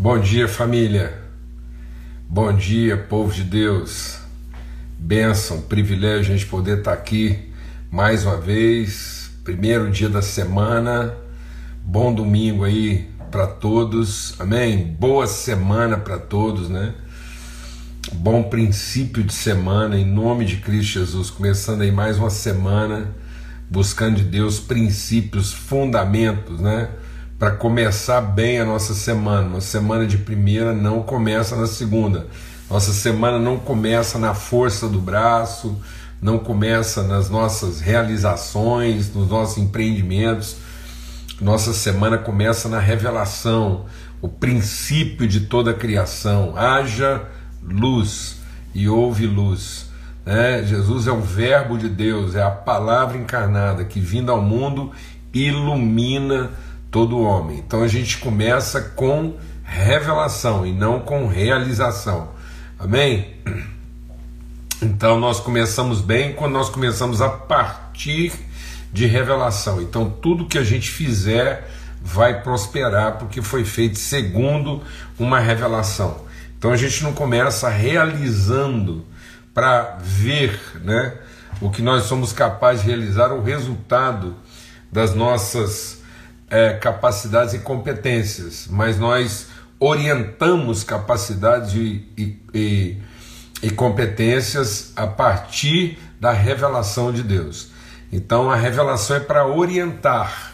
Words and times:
Bom 0.00 0.16
dia, 0.20 0.46
família. 0.46 1.12
Bom 2.28 2.52
dia, 2.52 2.96
povo 2.96 3.34
de 3.34 3.42
Deus. 3.42 4.20
Bênção, 4.96 5.62
privilégio 5.62 6.32
a 6.32 6.36
gente 6.36 6.46
poder 6.46 6.78
estar 6.78 6.92
aqui 6.92 7.50
mais 7.90 8.24
uma 8.24 8.36
vez. 8.36 9.32
Primeiro 9.42 9.90
dia 9.90 10.08
da 10.08 10.22
semana. 10.22 11.16
Bom 11.84 12.14
domingo 12.14 12.62
aí 12.62 13.10
para 13.28 13.48
todos. 13.48 14.40
Amém. 14.40 14.96
Boa 15.00 15.26
semana 15.26 15.96
para 15.96 16.16
todos, 16.16 16.68
né? 16.68 16.94
Bom 18.12 18.44
princípio 18.44 19.24
de 19.24 19.34
semana 19.34 19.98
em 19.98 20.04
nome 20.04 20.44
de 20.44 20.58
Cristo 20.58 20.92
Jesus. 20.92 21.28
Começando 21.28 21.80
aí 21.80 21.90
mais 21.90 22.18
uma 22.18 22.30
semana 22.30 23.12
buscando 23.68 24.18
de 24.18 24.22
Deus 24.22 24.60
princípios, 24.60 25.52
fundamentos, 25.52 26.60
né? 26.60 26.88
Para 27.38 27.52
começar 27.52 28.20
bem 28.20 28.58
a 28.58 28.64
nossa 28.64 28.94
semana. 28.94 29.46
Uma 29.46 29.60
semana 29.60 30.04
de 30.06 30.18
primeira 30.18 30.74
não 30.74 31.02
começa 31.02 31.54
na 31.54 31.68
segunda. 31.68 32.26
Nossa 32.68 32.92
semana 32.92 33.38
não 33.38 33.58
começa 33.58 34.18
na 34.18 34.34
força 34.34 34.88
do 34.88 35.00
braço, 35.00 35.80
não 36.20 36.38
começa 36.38 37.04
nas 37.04 37.30
nossas 37.30 37.80
realizações, 37.80 39.14
nos 39.14 39.28
nossos 39.28 39.56
empreendimentos. 39.58 40.56
Nossa 41.40 41.72
semana 41.72 42.18
começa 42.18 42.68
na 42.68 42.80
revelação, 42.80 43.86
o 44.20 44.28
princípio 44.28 45.28
de 45.28 45.42
toda 45.42 45.70
a 45.70 45.74
criação. 45.74 46.56
Haja 46.56 47.22
luz 47.62 48.40
e 48.74 48.88
houve 48.88 49.28
luz. 49.28 49.86
Né? 50.26 50.64
Jesus 50.64 51.06
é 51.06 51.12
o 51.12 51.20
Verbo 51.20 51.78
de 51.78 51.88
Deus, 51.88 52.34
é 52.34 52.42
a 52.42 52.50
palavra 52.50 53.16
encarnada 53.16 53.84
que, 53.84 54.00
vindo 54.00 54.32
ao 54.32 54.42
mundo, 54.42 54.90
ilumina 55.32 56.50
todo 56.90 57.20
homem. 57.20 57.58
Então 57.58 57.82
a 57.82 57.88
gente 57.88 58.18
começa 58.18 58.80
com 58.80 59.36
revelação 59.62 60.66
e 60.66 60.72
não 60.72 61.00
com 61.00 61.26
realização. 61.26 62.30
Amém? 62.78 63.34
Então 64.80 65.18
nós 65.18 65.40
começamos 65.40 66.00
bem 66.00 66.34
quando 66.34 66.52
nós 66.52 66.68
começamos 66.68 67.20
a 67.20 67.28
partir 67.28 68.32
de 68.92 69.06
revelação. 69.06 69.82
Então 69.82 70.08
tudo 70.08 70.46
que 70.46 70.56
a 70.56 70.62
gente 70.62 70.88
fizer 70.88 71.68
vai 72.00 72.42
prosperar 72.42 73.18
porque 73.18 73.42
foi 73.42 73.64
feito 73.64 73.98
segundo 73.98 74.80
uma 75.18 75.40
revelação. 75.40 76.24
Então 76.56 76.70
a 76.70 76.76
gente 76.76 77.02
não 77.02 77.12
começa 77.12 77.68
realizando 77.68 79.04
para 79.52 79.98
ver, 80.00 80.60
né, 80.82 81.14
o 81.60 81.70
que 81.70 81.82
nós 81.82 82.04
somos 82.04 82.32
capazes 82.32 82.82
de 82.82 82.88
realizar, 82.88 83.32
o 83.32 83.42
resultado 83.42 84.36
das 84.92 85.14
nossas 85.14 85.97
é, 86.50 86.74
capacidades 86.74 87.54
e 87.54 87.58
competências, 87.58 88.66
mas 88.70 88.98
nós 88.98 89.48
orientamos 89.78 90.82
capacidades 90.82 91.74
e, 91.74 92.36
e, 92.52 92.96
e, 93.62 93.70
competências 93.70 94.92
a 94.96 95.06
partir 95.06 95.98
da 96.20 96.32
revelação 96.32 97.12
de 97.12 97.22
Deus. 97.22 97.70
Então 98.10 98.50
a 98.50 98.56
revelação 98.56 99.16
é 99.16 99.20
para 99.20 99.46
orientar, 99.46 100.52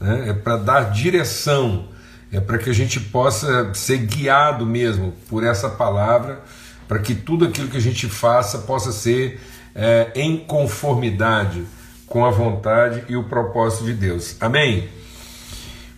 né? 0.00 0.30
é 0.30 0.32
para 0.32 0.56
dar 0.56 0.90
direção, 0.90 1.88
é 2.30 2.40
para 2.40 2.56
que 2.56 2.70
a 2.70 2.72
gente 2.72 2.98
possa 2.98 3.74
ser 3.74 3.98
guiado 3.98 4.64
mesmo 4.64 5.12
por 5.28 5.44
essa 5.44 5.68
palavra, 5.68 6.40
para 6.88 6.98
que 6.98 7.14
tudo 7.14 7.44
aquilo 7.44 7.68
que 7.68 7.76
a 7.76 7.80
gente 7.80 8.08
faça 8.08 8.58
possa 8.58 8.92
ser 8.92 9.40
é, 9.74 10.12
em 10.14 10.38
conformidade 10.38 11.64
com 12.06 12.24
a 12.24 12.30
vontade 12.30 13.04
e 13.08 13.16
o 13.16 13.24
propósito 13.24 13.84
de 13.84 13.94
Deus. 13.94 14.36
Amém? 14.40 14.88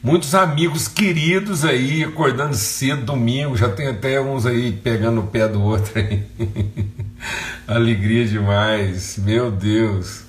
Muitos 0.04 0.34
amigos 0.34 0.86
queridos 0.86 1.64
aí, 1.64 2.04
acordando 2.04 2.54
cedo, 2.54 3.06
domingo, 3.06 3.56
já 3.56 3.70
tem 3.70 3.86
até 3.86 4.20
uns 4.20 4.44
aí 4.44 4.70
pegando 4.70 5.22
o 5.22 5.26
pé 5.26 5.48
do 5.48 5.62
outro 5.62 5.98
aí. 5.98 6.22
Alegria 7.66 8.26
demais, 8.26 9.16
meu 9.16 9.50
Deus. 9.50 10.24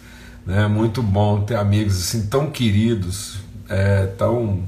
Né? 0.46 0.66
Muito 0.68 1.04
bom 1.04 1.42
ter 1.42 1.58
amigos 1.58 1.98
assim 1.98 2.26
tão 2.28 2.50
queridos, 2.50 3.40
é, 3.68 4.06
tão, 4.18 4.64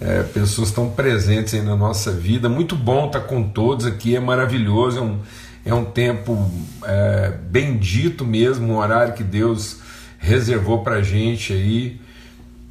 é, 0.00 0.22
pessoas 0.22 0.70
tão 0.70 0.88
presentes 0.88 1.52
aí 1.52 1.60
na 1.60 1.76
nossa 1.76 2.10
vida. 2.10 2.48
Muito 2.48 2.74
bom 2.74 3.08
estar 3.08 3.20
com 3.20 3.42
todos 3.42 3.84
aqui, 3.84 4.16
é 4.16 4.20
maravilhoso, 4.20 5.00
é 5.00 5.02
um, 5.02 5.18
é 5.66 5.74
um 5.74 5.84
tempo 5.84 6.50
é, 6.86 7.34
bendito 7.50 8.24
mesmo, 8.24 8.72
um 8.72 8.76
horário 8.78 9.12
que 9.12 9.22
Deus 9.22 9.80
reservou 10.18 10.82
para 10.82 11.02
gente 11.02 11.52
aí 11.52 11.99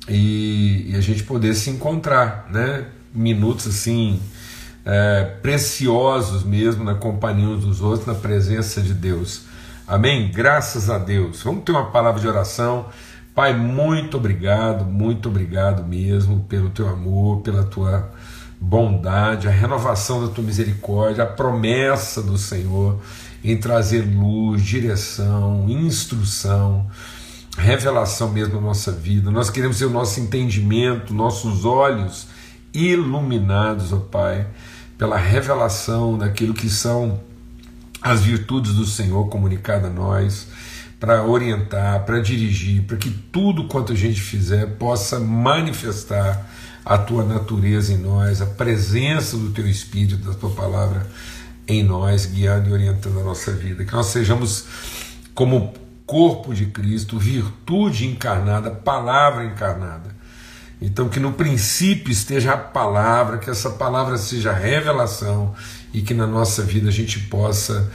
e, 0.10 0.92
e 0.92 0.96
a 0.96 1.02
gente 1.02 1.24
poder 1.24 1.54
se 1.54 1.70
encontrar, 1.70 2.48
né? 2.52 2.86
Minutos 3.14 3.68
assim 3.68 4.20
é, 4.86 5.24
preciosos 5.42 6.44
mesmo 6.44 6.84
na 6.84 6.96
companhia 6.96 7.48
uns 7.48 7.64
dos 7.64 7.82
outros, 7.82 8.08
na 8.08 8.16
presença 8.16 8.82
de 8.82 8.94
Deus. 8.94 9.44
Amém? 9.88 10.32
Graças 10.32 10.90
a 10.90 10.98
Deus. 10.98 11.42
Vamos 11.44 11.64
ter 11.64 11.72
uma 11.72 11.92
palavra 11.92 12.20
de 12.20 12.28
oração. 12.28 12.88
Pai, 13.34 13.56
muito 13.56 14.18
obrigado, 14.18 14.84
muito 14.84 15.30
obrigado 15.30 15.84
mesmo 15.84 16.42
pelo 16.50 16.70
teu 16.70 16.88
amor, 16.90 17.42
pela 17.42 17.64
tua 17.64 18.12
bondade, 18.60 19.48
a 19.48 19.52
renovação 19.52 20.26
da 20.26 20.34
tua 20.34 20.44
misericórdia, 20.44 21.24
a 21.24 21.28
promessa 21.28 22.22
do 22.22 22.38
Senhor 22.38 23.00
em 23.44 23.56
trazer 23.56 24.02
luz, 24.02 24.62
direção, 24.62 25.66
instrução 25.70 26.88
revelação 27.58 28.30
mesmo 28.30 28.56
na 28.56 28.62
nossa 28.62 28.92
vida. 28.92 29.32
Nós 29.32 29.50
queremos 29.50 29.78
ter 29.78 29.86
o 29.86 29.90
nosso 29.90 30.20
entendimento, 30.20 31.14
nossos 31.14 31.66
olhos 31.66 32.28
iluminados, 32.74 33.92
ó 33.92 33.98
Pai, 33.98 34.48
pela 34.98 35.18
revelação 35.18 36.18
daquilo 36.18 36.54
que 36.54 36.70
são 36.70 37.20
as 38.02 38.22
virtudes 38.22 38.74
do 38.74 38.86
Senhor 38.86 39.28
comunicadas 39.30 39.90
a 39.90 39.94
nós, 39.94 40.48
para 41.00 41.24
orientar, 41.24 42.06
para 42.06 42.20
dirigir, 42.20 42.84
para 42.84 42.98
que 42.98 43.10
tudo 43.10 43.66
quanto 43.66 43.94
a 43.94 43.96
gente 43.96 44.20
fizer 44.20 44.66
possa 44.78 45.20
manifestar 45.20 46.50
a 46.84 46.98
tua 46.98 47.24
natureza 47.24 47.94
em 47.94 47.98
nós, 47.98 48.42
a 48.42 48.46
presença 48.46 49.38
do 49.38 49.52
teu 49.52 49.68
Espírito, 49.68 50.18
da 50.18 50.34
tua 50.34 50.50
palavra 50.50 51.08
em 51.68 51.84
nós, 51.84 52.26
guiando 52.26 52.70
e 52.70 52.74
orientando 52.74 53.20
a 53.20 53.24
nossa 53.24 53.52
vida. 53.52 53.86
Que 53.86 53.94
nós 53.94 54.08
sejamos 54.08 54.66
como 55.34 55.74
corpo 56.10 56.56
de 56.56 56.66
Cristo, 56.66 57.20
virtude 57.20 58.08
encarnada, 58.08 58.72
palavra 58.72 59.46
encarnada. 59.46 60.10
Então, 60.82 61.08
que 61.08 61.20
no 61.20 61.34
princípio 61.34 62.12
esteja 62.12 62.54
a 62.54 62.58
palavra, 62.58 63.38
que 63.38 63.48
essa 63.48 63.70
palavra 63.70 64.18
seja 64.18 64.52
revelação 64.52 65.54
e 65.94 66.02
que 66.02 66.16
na 66.16 66.26
nossa 66.26 66.64
vida 66.64 66.90
a 66.90 66.92
gente 66.92 67.20
possa 67.20 67.92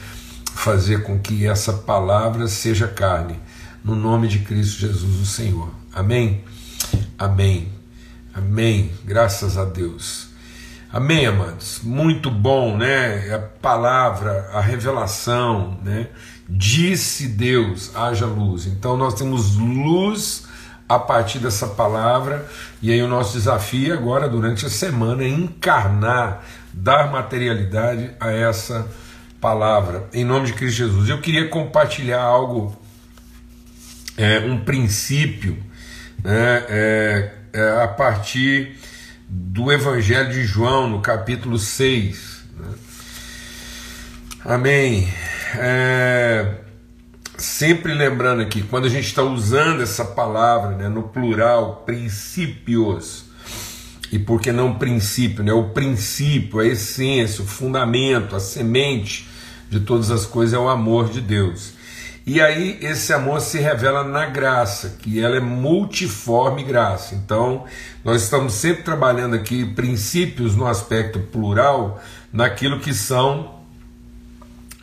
fazer 0.55 1.03
com 1.03 1.19
que 1.19 1.45
essa 1.45 1.73
palavra 1.73 2.47
seja 2.47 2.87
carne. 2.87 3.41
No 3.83 3.97
nome 3.97 4.29
de 4.29 4.39
Cristo 4.39 4.79
Jesus, 4.79 5.21
o 5.21 5.27
Senhor. 5.27 5.75
Amém? 5.93 6.45
Amém. 7.19 7.69
Amém. 8.33 8.93
Graças 9.05 9.59
a 9.59 9.65
Deus. 9.65 10.29
Amém, 10.93 11.27
amados. 11.27 11.81
Muito 11.83 12.31
bom, 12.31 12.77
né? 12.77 13.35
A 13.35 13.41
palavra, 13.41 14.51
a 14.53 14.61
revelação, 14.61 15.77
né? 15.83 16.07
Disse 16.49 17.29
Deus, 17.29 17.95
haja 17.95 18.27
luz. 18.27 18.67
Então 18.67 18.97
nós 18.97 19.15
temos 19.15 19.57
luz 19.57 20.47
a 20.89 20.99
partir 20.99 21.39
dessa 21.39 21.67
palavra, 21.67 22.47
e 22.83 22.93
aí 22.93 23.03
o 23.03 23.09
nosso 23.09 23.33
desafio 23.33 23.95
agora, 23.95 24.29
durante 24.29 24.67
a 24.67 24.71
semana, 24.71 25.25
é 25.25 25.29
encarnar, 25.29 26.45
dar 26.73 27.11
materialidade 27.11 28.11
a 28.21 28.31
essa 28.31 28.87
palavra, 29.41 30.09
em 30.13 30.25
nome 30.25 30.47
de 30.47 30.53
Cristo 30.53 30.77
Jesus. 30.77 31.09
Eu 31.09 31.21
queria 31.21 31.49
compartilhar 31.49 32.21
algo, 32.21 32.77
é, 34.17 34.41
um 34.41 34.59
princípio, 34.63 35.57
né, 36.23 36.65
é, 36.69 37.33
é, 37.53 37.83
a 37.83 37.89
partir 37.89 38.79
do 39.29 39.73
Evangelho 39.73 40.31
de 40.31 40.45
João, 40.45 40.89
no 40.89 41.01
capítulo 41.01 41.59
6. 41.59 42.45
Né? 42.59 42.75
Amém. 44.45 45.09
É, 45.57 46.55
sempre 47.37 47.95
lembrando 47.95 48.43
aqui, 48.43 48.63
quando 48.63 48.87
a 48.87 48.91
gente 48.91 49.07
está 49.07 49.23
usando 49.23 49.83
essa 49.83 50.05
palavra 50.05 50.77
né, 50.77 50.89
no 50.89 51.05
plural, 51.05 51.83
princípios, 51.87 53.25
e 54.13 54.19
por 54.19 54.41
que 54.41 54.53
não 54.53 54.75
princípio? 54.75 55.43
Né, 55.43 55.53
o 55.53 55.71
princípio, 55.71 56.61
a 56.61 56.67
essência, 56.67 57.43
o 57.43 57.47
fundamento, 57.47 58.37
a 58.37 58.41
semente 58.41 59.29
de 59.69 59.81
todas 59.81 60.11
as 60.11 60.25
coisas 60.25 60.55
é 60.55 60.59
o 60.59 60.69
amor 60.69 61.09
de 61.09 61.21
Deus. 61.21 61.75
E 62.27 62.41
aí 62.41 62.79
esse 62.81 63.13
amor 63.13 63.41
se 63.43 63.59
revela 63.59 64.03
na 64.03 64.25
graça, 64.25 64.97
que 65.01 65.21
ela 65.21 65.37
é 65.37 65.41
multiforme 65.41 66.65
graça. 66.65 67.15
Então, 67.15 67.65
nós 68.03 68.23
estamos 68.23 68.55
sempre 68.55 68.83
trabalhando 68.83 69.35
aqui 69.35 69.67
princípios 69.67 70.57
no 70.57 70.67
aspecto 70.67 71.19
plural, 71.19 72.03
naquilo 72.33 72.81
que 72.81 72.95
são 72.95 73.54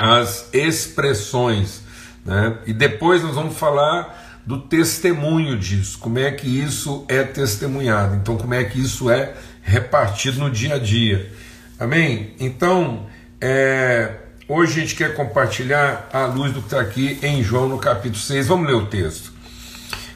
as 0.02 0.50
expressões. 0.52 1.84
Né? 2.26 2.58
E 2.66 2.74
depois 2.74 3.22
nós 3.22 3.36
vamos 3.36 3.56
falar 3.56 4.42
do 4.44 4.60
testemunho 4.60 5.60
disso, 5.60 6.00
como 6.00 6.18
é 6.18 6.32
que 6.32 6.48
isso 6.48 7.06
é 7.08 7.22
testemunhado, 7.22 8.16
então 8.16 8.36
como 8.36 8.56
é 8.56 8.64
que 8.64 8.82
isso 8.82 9.12
é 9.12 9.36
repartido 9.62 10.40
no 10.40 10.50
dia 10.50 10.76
a 10.76 10.80
dia. 10.80 11.32
Amém? 11.80 12.34
Então, 12.40 13.06
é, 13.40 14.16
hoje 14.48 14.72
a 14.72 14.82
gente 14.82 14.96
quer 14.96 15.14
compartilhar 15.14 16.10
a 16.12 16.26
luz 16.26 16.52
do 16.52 16.62
que 16.62 16.68
está 16.68 16.82
aqui 16.82 17.20
em 17.22 17.44
João 17.44 17.70
no 17.70 17.78
capítulo 17.78 18.20
6. 18.20 18.48
Vamos 18.48 18.68
ler 18.68 18.76
o 18.76 18.88
texto. 18.88 19.32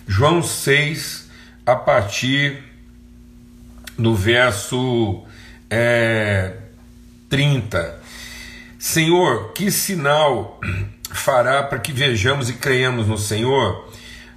João 0.07 0.41
6, 0.41 1.29
a 1.63 1.75
partir 1.75 2.63
do 3.99 4.15
verso 4.15 5.23
é, 5.69 6.53
30. 7.29 8.05
Senhor, 8.87 9.51
que 9.53 9.71
sinal 9.71 10.61
fará 11.11 11.63
para 11.63 11.79
que 11.79 11.91
vejamos 11.91 12.51
e 12.51 12.53
creiamos 12.53 13.07
no 13.07 13.17
Senhor? 13.17 13.89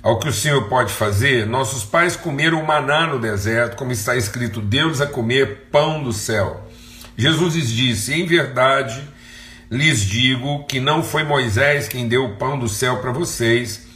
Ao 0.02 0.18
que 0.18 0.26
o 0.26 0.32
Senhor 0.32 0.70
pode 0.70 0.90
fazer? 0.90 1.46
Nossos 1.46 1.84
pais 1.84 2.16
comeram 2.16 2.64
maná 2.64 3.06
no 3.06 3.18
deserto, 3.18 3.76
como 3.76 3.92
está 3.92 4.16
escrito: 4.16 4.62
Deus 4.62 5.02
a 5.02 5.06
comer 5.06 5.68
pão 5.70 6.02
do 6.02 6.14
céu. 6.14 6.66
Jesus 7.14 7.56
lhes 7.56 7.70
disse: 7.70 8.14
Em 8.14 8.24
verdade 8.24 9.06
lhes 9.70 10.00
digo 10.00 10.64
que 10.64 10.80
não 10.80 11.02
foi 11.02 11.24
Moisés 11.24 11.86
quem 11.86 12.08
deu 12.08 12.24
o 12.24 12.36
pão 12.36 12.58
do 12.58 12.70
céu 12.70 12.96
para 13.02 13.12
vocês, 13.12 13.86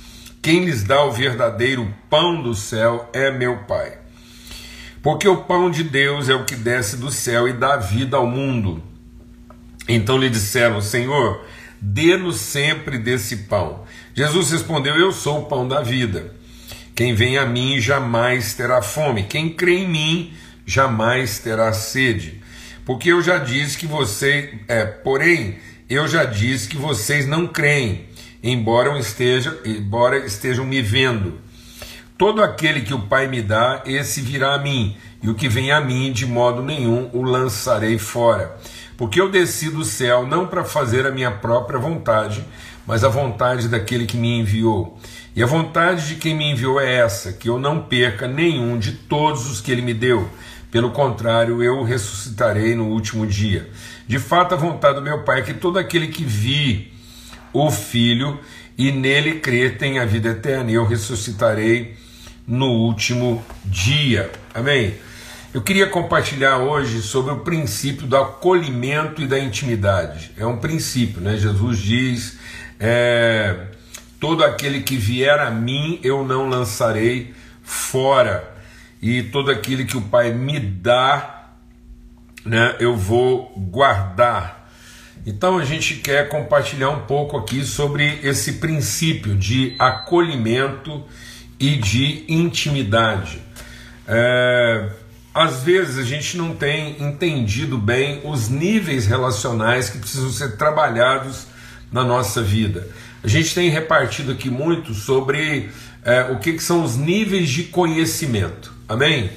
quem 0.43 0.67
lhes 0.67 0.85
dá 0.85 1.03
o 1.03 1.13
verdadeiro 1.13 1.93
pão 2.11 2.43
do 2.43 2.55
céu 2.55 3.09
é 3.15 3.31
meu 3.31 3.57
Pai. 3.61 3.97
Porque 5.03 5.27
o 5.27 5.45
pão 5.45 5.71
de 5.71 5.83
Deus 5.83 6.29
é 6.29 6.35
o 6.35 6.45
que 6.45 6.57
desce 6.57 6.99
do 6.99 7.11
céu 7.11 7.49
e 7.49 7.55
dá 7.55 7.79
vida 7.79 8.19
ao 8.19 8.27
mundo. 8.27 8.92
Então 9.89 10.19
lhe 10.19 10.31
disseram: 10.31 10.81
Senhor, 10.81 11.45
dê-nos 11.81 12.37
sempre 12.37 12.99
desse 12.99 13.37
pão. 13.39 13.85
Jesus 14.15 14.51
respondeu: 14.51 14.95
Eu 14.97 15.13
sou 15.13 15.41
o 15.41 15.47
pão 15.47 15.67
da 15.67 15.81
vida. 15.81 16.35
Quem 16.95 17.15
vem 17.15 17.39
a 17.39 17.47
mim 17.47 17.81
jamais 17.81 18.55
terá 18.55 18.83
fome. 18.83 19.25
Quem 19.25 19.49
crê 19.49 19.79
em 19.79 19.89
mim 19.89 20.33
jamais 20.67 21.39
terá 21.39 21.73
sede. 21.73 22.43
Porque 22.85 23.11
eu 23.11 23.23
já 23.23 23.39
disse 23.39 23.79
que 23.79 23.87
você, 23.87 24.59
é, 24.69 24.85
porém, 24.85 25.57
eu 25.89 26.07
já 26.09 26.25
disse 26.25 26.69
que 26.69 26.77
vocês 26.77 27.27
não 27.27 27.47
creem, 27.47 28.07
embora 28.43 28.99
estejam, 28.99 29.55
embora 29.65 30.19
estejam 30.19 30.65
me 30.65 30.83
vendo. 30.83 31.41
Todo 32.19 32.43
aquele 32.43 32.83
que 32.83 32.95
o 32.95 33.03
Pai 33.03 33.27
me 33.27 33.41
dá, 33.41 33.83
esse 33.87 34.21
virá 34.21 34.55
a 34.55 34.59
mim, 34.59 34.97
e 35.23 35.31
o 35.31 35.35
que 35.35 35.49
vem 35.49 35.73
a 35.73 35.81
mim, 35.81 36.13
de 36.13 36.27
modo 36.27 36.63
nenhum 36.63 37.09
o 37.13 37.23
lançarei 37.23 37.99
fora. 37.99 38.57
Porque 39.03 39.21
eu 39.21 39.29
desci 39.29 39.69
do 39.69 39.85
céu 39.85 40.25
não 40.25 40.47
para 40.47 40.63
fazer 40.63 41.09
a 41.09 41.11
minha 41.11 41.33
própria 41.33 41.77
vontade, 41.77 42.45
mas 42.87 43.03
a 43.03 43.09
vontade 43.09 43.67
daquele 43.67 44.07
que 44.07 44.17
me 44.17 44.39
enviou. 44.39 44.97
E 45.35 45.43
a 45.43 45.47
vontade 45.47 46.07
de 46.07 46.15
quem 46.15 46.37
me 46.37 46.49
enviou 46.49 46.81
é 46.81 46.99
essa: 46.99 47.33
que 47.33 47.49
eu 47.49 47.59
não 47.59 47.83
perca 47.83 48.29
nenhum 48.29 48.79
de 48.79 48.93
todos 48.93 49.51
os 49.51 49.61
que 49.61 49.73
ele 49.73 49.83
me 49.83 49.93
deu 49.93 50.31
pelo 50.71 50.93
contrário, 50.93 51.61
eu 51.65 51.79
o 51.79 51.83
ressuscitarei 51.83 52.77
no 52.77 52.91
último 52.91 53.27
dia. 53.27 53.69
De 54.07 54.21
fato, 54.21 54.55
a 54.55 54.57
vontade 54.57 54.95
do 54.95 55.03
meu 55.03 55.25
Pai 55.25 55.41
é 55.41 55.43
que 55.43 55.55
todo 55.55 55.81
aquele 55.81 56.07
que 56.07 56.23
vi 56.23 56.93
o 57.53 57.73
Filho 57.73 58.39
e 58.79 58.93
nele 58.93 59.41
crer 59.41 59.79
tem 59.79 59.99
a 59.99 60.05
vida 60.05 60.29
eterna, 60.29 60.71
e 60.71 60.75
eu 60.75 60.87
ressuscitarei 60.87 61.97
no 62.47 62.69
último 62.69 63.45
dia. 63.65 64.31
Amém? 64.55 64.95
Eu 65.55 65.61
queria 65.61 65.87
compartilhar 65.87 66.57
hoje 66.57 67.03
sobre 67.03 67.31
o 67.31 67.41
princípio 67.41 68.07
do 68.07 68.17
acolhimento 68.17 69.21
e 69.21 69.27
da 69.27 69.39
intimidade. 69.39 70.31
É 70.39 70.47
um 70.47 70.57
princípio, 70.57 71.21
né? 71.21 71.37
Jesus 71.37 71.79
diz: 71.79 72.39
é, 72.81 73.67
todo 74.19 74.43
aquele 74.43 74.81
que 74.81 74.97
vier 74.97 75.39
a 75.39 75.51
mim 75.51 76.01
eu 76.03 76.25
não 76.25 76.49
lançarei 76.49 77.35
fora 77.63 78.51
e 79.03 79.25
todo 79.25 79.51
aquele 79.51 79.85
que 79.85 79.95
o 79.95 80.01
Pai 80.01 80.33
me 80.33 80.59
dá, 80.59 81.51
né, 82.47 82.77
eu 82.81 82.97
vou 82.97 83.53
guardar. 83.55 84.73
Então 85.27 85.59
a 85.59 85.67
gente 85.67 85.97
quer 85.97 86.31
compartilhar 86.31 86.89
um 86.89 87.01
pouco 87.01 87.37
aqui 87.37 87.63
sobre 87.63 88.21
esse 88.23 88.55
princípio 88.55 89.35
de 89.35 89.77
acolhimento 89.79 91.05
e 91.61 91.77
de 91.77 92.25
intimidade. 92.27 93.43
É, 94.09 95.02
às 95.35 95.63
vezes 95.63 95.99
a 95.99 96.03
gente 96.03 96.37
não 96.37 96.55
tem 96.55 97.03
entendido 97.03 97.79
bem 97.79 98.21
os 98.25 98.49
níveis 98.49 99.07
relacionais 99.07 99.89
que 99.89 99.99
precisam 99.99 100.31
ser 100.31 100.57
trabalhados 100.57 101.47
na 101.91 102.05
nossa 102.05 102.43
vida. 102.43 102.89
A 103.25 103.29
gente 103.29 103.55
tem 103.55 103.71
repartido 103.71 104.33
aqui 104.33 104.51
muito 104.51 104.93
sobre 104.95 105.71
é, 106.05 106.25
o 106.33 106.39
que, 106.39 106.55
que 106.55 106.63
são 106.63 106.85
os 106.85 106.97
níveis 106.97 107.49
de 107.49 107.65
conhecimento. 107.65 108.73
Amém? 108.89 109.31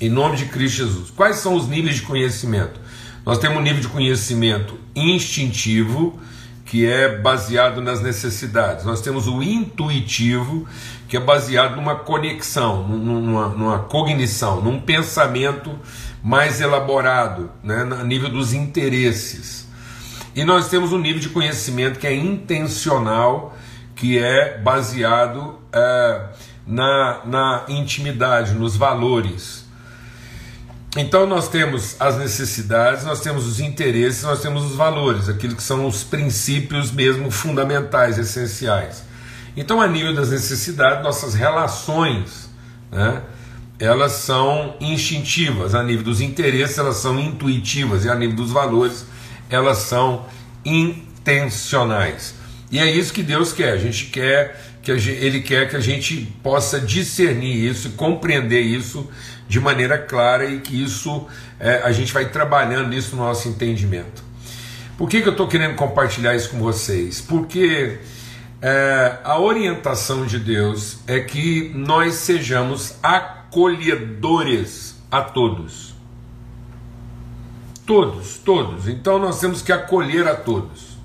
Em 0.00 0.08
nome 0.08 0.36
de 0.36 0.44
Cristo 0.46 0.78
Jesus. 0.78 1.10
Quais 1.10 1.36
são 1.36 1.54
os 1.54 1.66
níveis 1.66 1.96
de 1.96 2.02
conhecimento? 2.02 2.80
Nós 3.24 3.38
temos 3.38 3.58
um 3.58 3.62
nível 3.62 3.80
de 3.80 3.88
conhecimento 3.88 4.78
instintivo, 4.94 6.20
que 6.72 6.86
é 6.86 7.18
baseado 7.18 7.82
nas 7.82 8.00
necessidades. 8.00 8.86
Nós 8.86 9.02
temos 9.02 9.28
o 9.28 9.42
intuitivo, 9.42 10.66
que 11.06 11.18
é 11.18 11.20
baseado 11.20 11.76
numa 11.76 11.96
conexão, 11.96 12.88
numa, 12.88 13.48
numa 13.50 13.78
cognição, 13.80 14.62
num 14.62 14.80
pensamento 14.80 15.78
mais 16.24 16.62
elaborado, 16.62 17.50
né, 17.62 17.86
a 18.00 18.02
nível 18.02 18.30
dos 18.30 18.54
interesses. 18.54 19.68
E 20.34 20.46
nós 20.46 20.70
temos 20.70 20.94
um 20.94 20.98
nível 20.98 21.20
de 21.20 21.28
conhecimento 21.28 21.98
que 21.98 22.06
é 22.06 22.16
intencional, 22.16 23.54
que 23.94 24.16
é 24.18 24.56
baseado. 24.56 25.58
Uh, 25.74 26.52
na, 26.64 27.22
na 27.24 27.64
intimidade, 27.68 28.54
nos 28.54 28.76
valores. 28.76 29.61
Então 30.96 31.26
nós 31.26 31.48
temos 31.48 31.96
as 31.98 32.18
necessidades, 32.18 33.04
nós 33.04 33.20
temos 33.20 33.46
os 33.46 33.60
interesses, 33.60 34.22
nós 34.24 34.42
temos 34.42 34.62
os 34.64 34.76
valores, 34.76 35.26
aquilo 35.26 35.56
que 35.56 35.62
são 35.62 35.86
os 35.86 36.04
princípios 36.04 36.90
mesmo 36.90 37.30
fundamentais, 37.30 38.18
essenciais. 38.18 39.02
Então, 39.56 39.80
a 39.80 39.86
nível 39.86 40.14
das 40.14 40.30
necessidades, 40.30 41.02
nossas 41.02 41.34
relações, 41.34 42.50
né, 42.90 43.22
elas 43.78 44.12
são 44.12 44.76
instintivas, 44.80 45.74
a 45.74 45.82
nível 45.82 46.04
dos 46.04 46.20
interesses, 46.20 46.78
elas 46.78 46.96
são 46.96 47.18
intuitivas, 47.18 48.04
e 48.04 48.08
a 48.08 48.14
nível 48.14 48.36
dos 48.36 48.50
valores, 48.50 49.06
elas 49.50 49.78
são 49.78 50.26
intencionais. 50.64 52.34
E 52.70 52.78
é 52.78 52.90
isso 52.90 53.12
que 53.12 53.22
Deus 53.22 53.52
quer, 53.52 53.72
a 53.72 53.78
gente 53.78 54.06
quer 54.06 54.72
que 54.82 54.98
gente, 54.98 55.24
ele 55.24 55.40
quer 55.40 55.68
que 55.68 55.76
a 55.76 55.80
gente 55.80 56.34
possa 56.42 56.80
discernir 56.80 57.54
isso, 57.54 57.90
compreender 57.90 58.60
isso 58.60 59.08
de 59.52 59.60
maneira 59.60 59.98
clara 59.98 60.46
e 60.46 60.60
que 60.60 60.82
isso 60.82 61.26
é, 61.60 61.82
a 61.84 61.92
gente 61.92 62.10
vai 62.10 62.30
trabalhando 62.30 62.94
isso 62.94 63.14
no 63.14 63.22
nosso 63.22 63.46
entendimento. 63.48 64.24
Por 64.96 65.06
que, 65.10 65.20
que 65.20 65.28
eu 65.28 65.32
estou 65.32 65.46
querendo 65.46 65.74
compartilhar 65.74 66.34
isso 66.34 66.48
com 66.48 66.58
vocês? 66.58 67.20
Porque 67.20 67.98
é, 68.62 69.18
a 69.22 69.38
orientação 69.38 70.24
de 70.24 70.38
Deus 70.38 71.00
é 71.06 71.20
que 71.20 71.70
nós 71.74 72.14
sejamos 72.14 72.94
acolhedores 73.02 74.96
a 75.10 75.20
todos. 75.20 75.94
Todos, 77.84 78.38
todos. 78.38 78.88
Então 78.88 79.18
nós 79.18 79.38
temos 79.38 79.60
que 79.60 79.70
acolher 79.70 80.26
a 80.26 80.34
todos. 80.34 80.96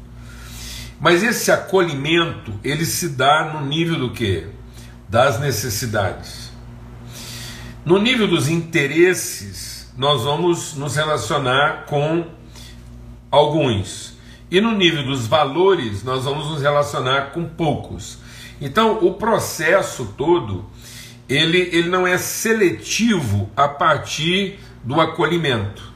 Mas 1.02 1.22
esse 1.22 1.52
acolhimento, 1.52 2.54
ele 2.64 2.86
se 2.86 3.10
dá 3.10 3.52
no 3.54 3.66
nível 3.68 4.00
do 4.00 4.12
que? 4.12 4.48
Das 5.10 5.38
necessidades. 5.38 6.47
No 7.88 8.00
nível 8.00 8.28
dos 8.28 8.50
interesses, 8.50 9.90
nós 9.98 10.24
vamos 10.24 10.76
nos 10.76 10.98
relacionar 10.98 11.86
com 11.86 12.26
alguns. 13.32 14.18
E 14.52 14.60
no 14.60 14.74
nível 14.74 15.06
dos 15.06 15.26
valores, 15.26 16.04
nós 16.04 16.26
vamos 16.26 16.50
nos 16.50 16.62
relacionar 16.62 17.32
com 17.32 17.46
poucos. 17.46 18.18
Então, 18.60 19.00
o 19.06 19.14
processo 19.14 20.14
todo, 20.18 20.66
ele, 21.30 21.60
ele 21.72 21.88
não 21.88 22.06
é 22.06 22.18
seletivo 22.18 23.50
a 23.56 23.70
partir 23.70 24.60
do 24.84 25.00
acolhimento. 25.00 25.94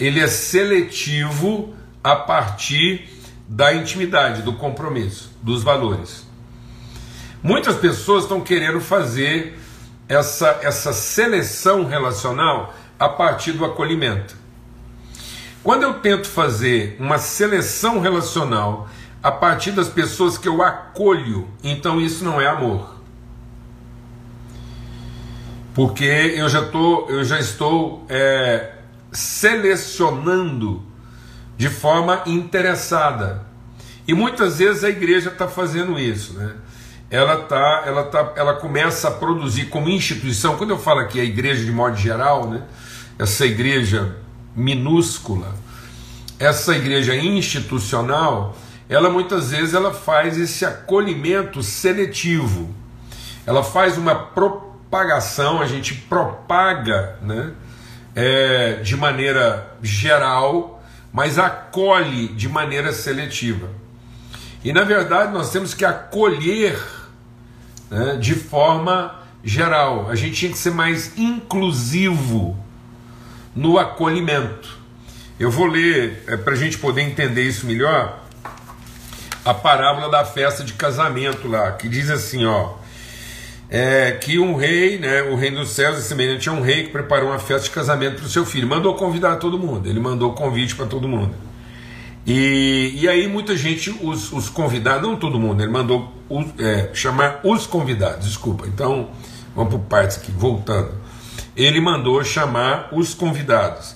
Ele 0.00 0.20
é 0.20 0.28
seletivo 0.28 1.74
a 2.02 2.16
partir 2.16 3.10
da 3.46 3.74
intimidade, 3.74 4.40
do 4.40 4.54
compromisso, 4.54 5.36
dos 5.42 5.62
valores. 5.62 6.26
Muitas 7.42 7.76
pessoas 7.76 8.22
estão 8.22 8.40
querendo 8.40 8.80
fazer 8.80 9.65
essa, 10.08 10.60
essa 10.62 10.92
seleção 10.92 11.84
relacional 11.84 12.74
a 12.98 13.08
partir 13.08 13.52
do 13.52 13.64
acolhimento. 13.64 14.36
Quando 15.62 15.82
eu 15.82 15.94
tento 15.94 16.28
fazer 16.28 16.96
uma 17.00 17.18
seleção 17.18 18.00
relacional 18.00 18.88
a 19.22 19.32
partir 19.32 19.72
das 19.72 19.88
pessoas 19.88 20.38
que 20.38 20.46
eu 20.46 20.62
acolho, 20.62 21.48
então 21.62 22.00
isso 22.00 22.24
não 22.24 22.40
é 22.40 22.46
amor. 22.46 22.94
Porque 25.74 26.04
eu 26.04 26.48
já, 26.48 26.64
tô, 26.64 27.06
eu 27.08 27.24
já 27.24 27.38
estou 27.38 28.06
é, 28.08 28.76
selecionando 29.12 30.82
de 31.56 31.68
forma 31.68 32.22
interessada. 32.26 33.44
E 34.06 34.14
muitas 34.14 34.58
vezes 34.58 34.84
a 34.84 34.88
igreja 34.88 35.30
está 35.30 35.48
fazendo 35.48 35.98
isso, 35.98 36.34
né? 36.34 36.54
Ela 37.16 37.38
tá, 37.38 37.84
ela 37.86 38.04
tá, 38.04 38.34
ela 38.36 38.52
começa 38.52 39.08
a 39.08 39.10
produzir 39.10 39.70
como 39.70 39.88
instituição. 39.88 40.58
Quando 40.58 40.68
eu 40.68 40.78
falo 40.78 41.00
aqui 41.00 41.18
a 41.18 41.24
igreja 41.24 41.64
de 41.64 41.72
modo 41.72 41.96
geral, 41.96 42.46
né? 42.46 42.62
Essa 43.18 43.46
igreja 43.46 44.16
minúscula, 44.54 45.54
essa 46.38 46.76
igreja 46.76 47.16
institucional, 47.16 48.54
ela 48.86 49.08
muitas 49.08 49.50
vezes 49.50 49.72
ela 49.72 49.94
faz 49.94 50.36
esse 50.36 50.66
acolhimento 50.66 51.62
seletivo. 51.62 52.74
Ela 53.46 53.64
faz 53.64 53.96
uma 53.96 54.14
propagação, 54.14 55.62
a 55.62 55.66
gente 55.66 55.94
propaga, 55.94 57.16
né, 57.22 57.52
é, 58.14 58.74
de 58.82 58.94
maneira 58.94 59.74
geral, 59.82 60.84
mas 61.10 61.38
acolhe 61.38 62.28
de 62.28 62.46
maneira 62.46 62.92
seletiva. 62.92 63.70
E 64.62 64.70
na 64.70 64.82
verdade 64.82 65.32
nós 65.32 65.50
temos 65.50 65.72
que 65.72 65.84
acolher 65.86 66.95
né, 67.90 68.16
de 68.16 68.34
forma 68.34 69.14
geral. 69.42 70.10
A 70.10 70.14
gente 70.14 70.34
tinha 70.34 70.52
que 70.52 70.58
ser 70.58 70.72
mais 70.72 71.16
inclusivo 71.16 72.56
no 73.54 73.78
acolhimento. 73.78 74.76
Eu 75.38 75.50
vou 75.50 75.66
ler, 75.66 76.24
é, 76.26 76.36
para 76.36 76.54
a 76.54 76.56
gente 76.56 76.78
poder 76.78 77.02
entender 77.02 77.42
isso 77.42 77.66
melhor, 77.66 78.22
a 79.44 79.54
parábola 79.54 80.10
da 80.10 80.24
festa 80.24 80.64
de 80.64 80.72
casamento 80.72 81.46
lá, 81.46 81.72
que 81.72 81.88
diz 81.88 82.10
assim, 82.10 82.44
ó, 82.44 82.74
é, 83.70 84.12
que 84.12 84.38
um 84.38 84.56
rei, 84.56 84.98
né, 84.98 85.22
o 85.22 85.36
reino 85.36 85.60
dos 85.60 85.70
céus 85.70 85.98
é 85.98 86.00
semelhante 86.00 86.48
a 86.48 86.52
um 86.52 86.60
rei 86.60 86.84
que 86.84 86.90
preparou 86.90 87.30
uma 87.30 87.38
festa 87.38 87.64
de 87.64 87.70
casamento 87.70 88.16
para 88.16 88.26
o 88.26 88.28
seu 88.28 88.44
filho, 88.44 88.66
mandou 88.66 88.94
convidar 88.94 89.36
todo 89.36 89.58
mundo, 89.58 89.88
ele 89.88 90.00
mandou 90.00 90.32
convite 90.32 90.74
para 90.74 90.86
todo 90.86 91.06
mundo. 91.06 91.34
E, 92.26 92.92
e 92.96 93.08
aí 93.08 93.28
muita 93.28 93.56
gente, 93.56 93.96
os, 94.02 94.32
os 94.32 94.48
convidados, 94.48 95.08
não 95.08 95.16
todo 95.16 95.38
mundo, 95.38 95.62
ele 95.62 95.70
mandou 95.70 96.12
os, 96.28 96.46
é, 96.58 96.90
chamar 96.92 97.40
os 97.44 97.66
convidados, 97.68 98.26
desculpa, 98.26 98.66
então 98.66 99.10
vamos 99.54 99.74
por 99.74 99.80
partes 99.82 100.16
aqui, 100.16 100.32
voltando. 100.32 100.92
Ele 101.56 101.80
mandou 101.80 102.22
chamar 102.24 102.88
os 102.92 103.14
convidados. 103.14 103.94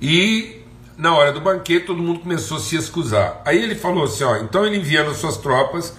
E 0.00 0.62
na 0.96 1.14
hora 1.14 1.32
do 1.32 1.40
banquete 1.40 1.86
todo 1.86 2.02
mundo 2.02 2.20
começou 2.20 2.56
a 2.56 2.60
se 2.60 2.76
excusar. 2.76 3.42
Aí 3.44 3.62
ele 3.62 3.74
falou 3.74 4.04
assim: 4.04 4.24
ó, 4.24 4.36
então 4.36 4.64
ele 4.64 4.76
enviando 4.76 5.12
suas 5.14 5.36
tropas, 5.36 5.92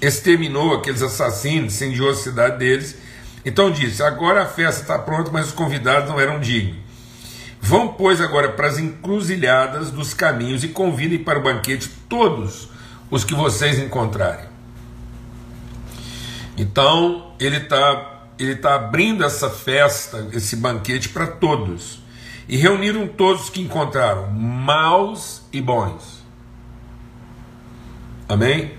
exterminou 0.00 0.74
aqueles 0.74 1.02
assassinos, 1.02 1.74
incendiou 1.74 2.10
a 2.10 2.14
cidade 2.14 2.58
deles. 2.58 2.96
Então 3.44 3.70
disse: 3.70 4.02
agora 4.02 4.42
a 4.42 4.46
festa 4.46 4.82
está 4.82 4.98
pronta, 4.98 5.30
mas 5.32 5.48
os 5.48 5.52
convidados 5.52 6.08
não 6.08 6.20
eram 6.20 6.38
dignos. 6.38 6.85
Vão, 7.66 7.88
pois, 7.88 8.20
agora 8.20 8.50
para 8.50 8.68
as 8.68 8.78
encruzilhadas 8.78 9.90
dos 9.90 10.14
caminhos 10.14 10.62
e 10.62 10.68
convidem 10.68 11.18
para 11.18 11.40
o 11.40 11.42
banquete 11.42 11.90
todos 12.08 12.68
os 13.10 13.24
que 13.24 13.34
vocês 13.34 13.76
encontrarem. 13.80 14.46
Então, 16.56 17.34
ele 17.40 17.56
está 17.56 18.12
ele 18.38 18.54
tá 18.54 18.76
abrindo 18.76 19.24
essa 19.24 19.50
festa, 19.50 20.28
esse 20.32 20.54
banquete 20.54 21.08
para 21.08 21.26
todos. 21.26 21.98
E 22.48 22.56
reuniram 22.56 23.08
todos 23.08 23.44
os 23.44 23.50
que 23.50 23.60
encontraram, 23.60 24.30
maus 24.30 25.42
e 25.52 25.60
bons. 25.60 26.24
Amém? 28.28 28.74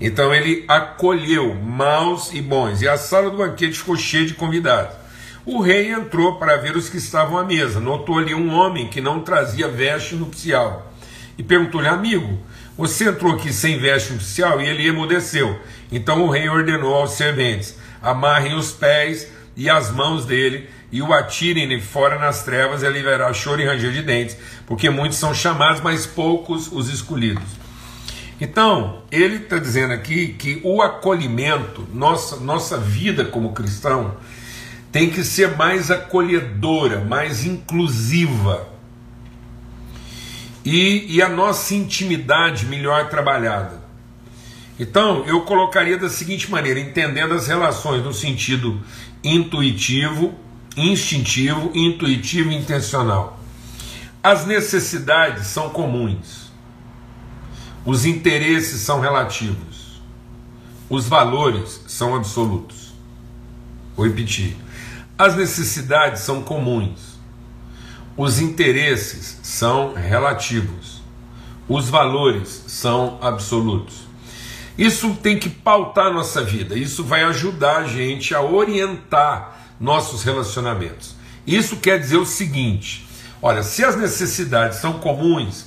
Então 0.00 0.34
ele 0.34 0.64
acolheu 0.66 1.54
maus 1.54 2.32
e 2.32 2.40
bons, 2.40 2.80
e 2.80 2.88
a 2.88 2.96
sala 2.96 3.28
do 3.28 3.36
banquete 3.36 3.76
ficou 3.76 3.96
cheia 3.96 4.24
de 4.24 4.32
convidados. 4.32 5.03
O 5.46 5.60
rei 5.60 5.92
entrou 5.92 6.36
para 6.36 6.56
ver 6.56 6.74
os 6.74 6.88
que 6.88 6.96
estavam 6.96 7.36
à 7.36 7.44
mesa. 7.44 7.78
Notou 7.78 8.18
ali 8.18 8.34
um 8.34 8.54
homem 8.54 8.88
que 8.88 9.02
não 9.02 9.20
trazia 9.20 9.68
veste 9.68 10.14
nupcial. 10.14 10.90
E 11.36 11.42
perguntou-lhe, 11.42 11.86
amigo, 11.86 12.38
você 12.78 13.10
entrou 13.10 13.34
aqui 13.34 13.52
sem 13.52 13.78
veste 13.78 14.14
nupcial? 14.14 14.60
E 14.62 14.66
ele 14.66 14.86
emudeceu. 14.86 15.60
Então 15.92 16.24
o 16.24 16.30
rei 16.30 16.48
ordenou 16.48 16.94
aos 16.94 17.10
serventes: 17.10 17.76
amarrem 18.00 18.54
os 18.54 18.72
pés 18.72 19.30
e 19.54 19.68
as 19.68 19.90
mãos 19.90 20.24
dele 20.24 20.68
e 20.90 21.02
o 21.02 21.12
atirem 21.12 21.78
fora 21.78 22.18
nas 22.18 22.42
trevas 22.42 22.82
e 22.82 22.86
ali 22.86 23.02
verá 23.02 23.32
choro 23.34 23.60
e 23.60 23.66
ranger 23.66 23.92
de 23.92 24.02
dentes, 24.02 24.36
porque 24.66 24.88
muitos 24.88 25.18
são 25.18 25.34
chamados, 25.34 25.80
mas 25.80 26.06
poucos 26.06 26.70
os 26.72 26.88
escolhidos. 26.88 27.42
Então, 28.40 29.02
ele 29.10 29.36
está 29.36 29.58
dizendo 29.58 29.92
aqui 29.92 30.28
que 30.28 30.60
o 30.64 30.80
acolhimento, 30.80 31.86
nossa, 31.92 32.36
nossa 32.36 32.78
vida 32.78 33.24
como 33.24 33.52
cristão, 33.52 34.16
tem 34.94 35.10
que 35.10 35.24
ser 35.24 35.56
mais 35.56 35.90
acolhedora, 35.90 37.00
mais 37.00 37.44
inclusiva. 37.44 38.68
E, 40.64 41.16
e 41.16 41.20
a 41.20 41.28
nossa 41.28 41.74
intimidade 41.74 42.66
melhor 42.66 43.08
trabalhada. 43.08 43.82
Então, 44.78 45.24
eu 45.26 45.40
colocaria 45.40 45.98
da 45.98 46.08
seguinte 46.08 46.48
maneira, 46.48 46.78
entendendo 46.78 47.34
as 47.34 47.48
relações 47.48 48.04
no 48.04 48.14
sentido 48.14 48.80
intuitivo, 49.24 50.32
instintivo, 50.76 51.72
intuitivo 51.74 52.52
e 52.52 52.54
intencional. 52.54 53.40
As 54.22 54.46
necessidades 54.46 55.48
são 55.48 55.70
comuns. 55.70 56.52
Os 57.84 58.04
interesses 58.04 58.80
são 58.82 59.00
relativos. 59.00 60.00
Os 60.88 61.08
valores 61.08 61.80
são 61.88 62.14
absolutos. 62.14 62.94
Vou 63.96 64.06
repetir. 64.06 64.62
As 65.16 65.36
necessidades 65.36 66.22
são 66.22 66.42
comuns, 66.42 67.20
os 68.16 68.40
interesses 68.40 69.38
são 69.44 69.94
relativos, 69.94 71.02
os 71.68 71.88
valores 71.88 72.64
são 72.66 73.16
absolutos. 73.22 74.08
Isso 74.76 75.14
tem 75.22 75.38
que 75.38 75.48
pautar 75.48 76.12
nossa 76.12 76.42
vida, 76.42 76.76
isso 76.76 77.04
vai 77.04 77.22
ajudar 77.22 77.76
a 77.76 77.86
gente 77.86 78.34
a 78.34 78.42
orientar 78.42 79.56
nossos 79.78 80.24
relacionamentos. 80.24 81.14
Isso 81.46 81.76
quer 81.76 82.00
dizer 82.00 82.16
o 82.16 82.26
seguinte: 82.26 83.06
olha, 83.40 83.62
se 83.62 83.84
as 83.84 83.94
necessidades 83.94 84.78
são 84.78 84.94
comuns, 84.94 85.66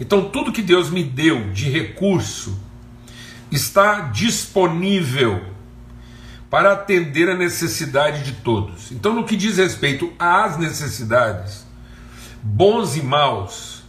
então 0.00 0.28
tudo 0.28 0.52
que 0.52 0.60
Deus 0.60 0.90
me 0.90 1.04
deu 1.04 1.52
de 1.52 1.70
recurso 1.70 2.58
está 3.48 4.00
disponível 4.00 5.47
para 6.50 6.72
atender 6.72 7.28
a 7.28 7.36
necessidade 7.36 8.22
de 8.22 8.40
todos. 8.40 8.90
Então, 8.90 9.14
no 9.14 9.24
que 9.24 9.36
diz 9.36 9.58
respeito 9.58 10.12
às 10.18 10.56
necessidades, 10.56 11.66
bons 12.42 12.96
e 12.96 13.02
maus, 13.02 13.82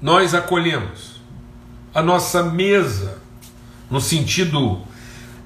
nós 0.00 0.34
acolhemos 0.34 1.20
a 1.94 2.02
nossa 2.02 2.42
mesa 2.42 3.18
no 3.90 4.00
sentido 4.00 4.82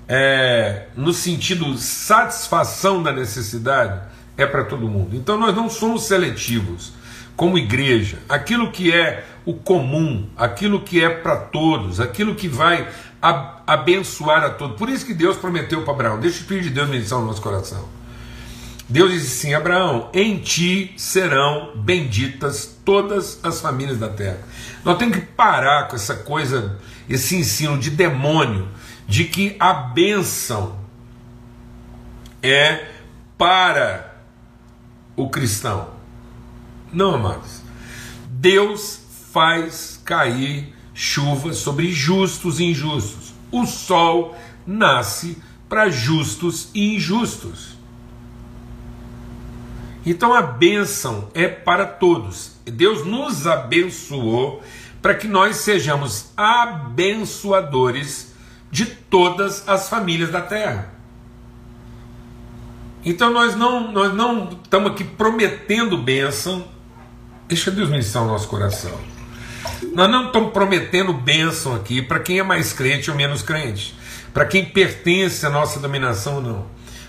é, 0.09 0.89
no 0.97 1.13
sentido 1.13 1.79
satisfação 1.79 3.01
da 3.01 3.13
necessidade 3.13 4.01
é 4.37 4.45
para 4.45 4.65
todo 4.65 4.89
mundo. 4.89 5.15
Então 5.15 5.39
nós 5.39 5.55
não 5.55 5.71
somos 5.71 6.03
seletivos 6.09 6.93
como 7.37 7.57
igreja. 7.57 8.19
Aquilo 8.29 8.73
que 8.73 8.93
é 8.93 9.25
o 9.47 9.55
comum, 9.55 10.29
aquilo 10.37 10.81
que 10.81 11.03
é 11.03 11.09
para 11.09 11.37
todos, 11.37 12.01
aquilo 12.01 12.35
que 12.35 12.49
vai 12.49 12.89
abençoar 13.21 14.45
a 14.45 14.51
todos. 14.51 14.77
Por 14.77 14.89
isso 14.89 15.05
que 15.05 15.15
Deus 15.15 15.37
prometeu 15.37 15.83
para 15.83 15.93
Abraão: 15.93 16.21
deixa 16.21 16.39
o 16.39 16.41
Espírito 16.41 16.69
de 16.69 16.75
Deus 16.75 16.89
meditar 16.89 17.19
no 17.19 17.27
nosso 17.27 17.43
coração. 17.43 17.89
Deus 18.89 19.13
disse 19.13 19.47
assim: 19.47 19.55
Abraão, 19.55 20.11
em 20.13 20.39
ti 20.39 20.95
serão 20.97 21.77
benditas 21.77 22.79
todas 22.85 23.39
as 23.45 23.61
famílias 23.61 23.99
da 23.99 24.09
terra. 24.09 24.39
Nós 24.85 24.99
temos 24.99 25.17
que 25.17 25.23
parar 25.25 25.89
com 25.89 25.97
essa 25.97 26.15
coisa, 26.15 26.79
esse 27.09 27.37
ensino 27.37 27.79
de 27.79 27.91
demônio, 27.91 28.69
de 29.07 29.25
que 29.25 29.55
a 29.61 29.73
bênção 29.73 30.77
é 32.43 32.89
para 33.37 34.17
o 35.15 35.29
cristão. 35.29 35.91
Não, 36.93 37.15
amados. 37.15 37.63
Deus 38.29 39.01
faz 39.33 40.01
cair 40.05 40.75
chuva 41.01 41.55
sobre 41.55 41.91
justos 41.93 42.61
e 42.61 42.65
injustos. 42.65 43.33
O 43.51 43.65
sol 43.65 44.37
nasce 44.67 45.43
para 45.67 45.89
justos 45.89 46.69
e 46.75 46.97
injustos. 46.97 47.79
Então 50.05 50.35
a 50.35 50.43
bênção 50.43 51.31
é 51.33 51.49
para 51.49 51.87
todos. 51.87 52.53
Deus 52.67 53.07
nos 53.07 53.47
abençoou 53.47 54.63
para 55.01 55.15
que 55.15 55.27
nós 55.27 55.57
sejamos 55.57 56.33
abençoadores 56.37 58.35
de 58.71 58.85
todas 58.85 59.67
as 59.67 59.89
famílias 59.89 60.31
da 60.31 60.43
terra. 60.43 60.93
Então 63.03 63.33
nós 63.33 63.57
não, 63.57 63.91
nós 63.91 64.13
não 64.13 64.51
estamos 64.63 64.93
aqui 64.93 65.05
prometendo 65.05 65.97
bênção. 65.97 66.69
Deixa 67.49 67.71
Deus 67.71 67.89
ministrar 67.89 68.23
o 68.23 68.27
nosso 68.27 68.49
coração. 68.49 69.20
Nós 69.93 70.11
não 70.11 70.27
estamos 70.27 70.53
prometendo 70.53 71.13
bênção 71.13 71.75
aqui 71.75 72.03
para 72.03 72.21
quem 72.21 72.39
é 72.39 72.43
mais 72.43 72.73
crente 72.73 73.11
ou 73.11 73.17
menos 73.17 73.43
crente, 73.43 73.95
para 74.33 74.45
quem 74.45 74.65
pertence 74.65 75.45
à 75.45 75.51
nossa 75.51 75.81
dominação 75.81 76.37
ou 76.37 76.43
não. 76.43 76.67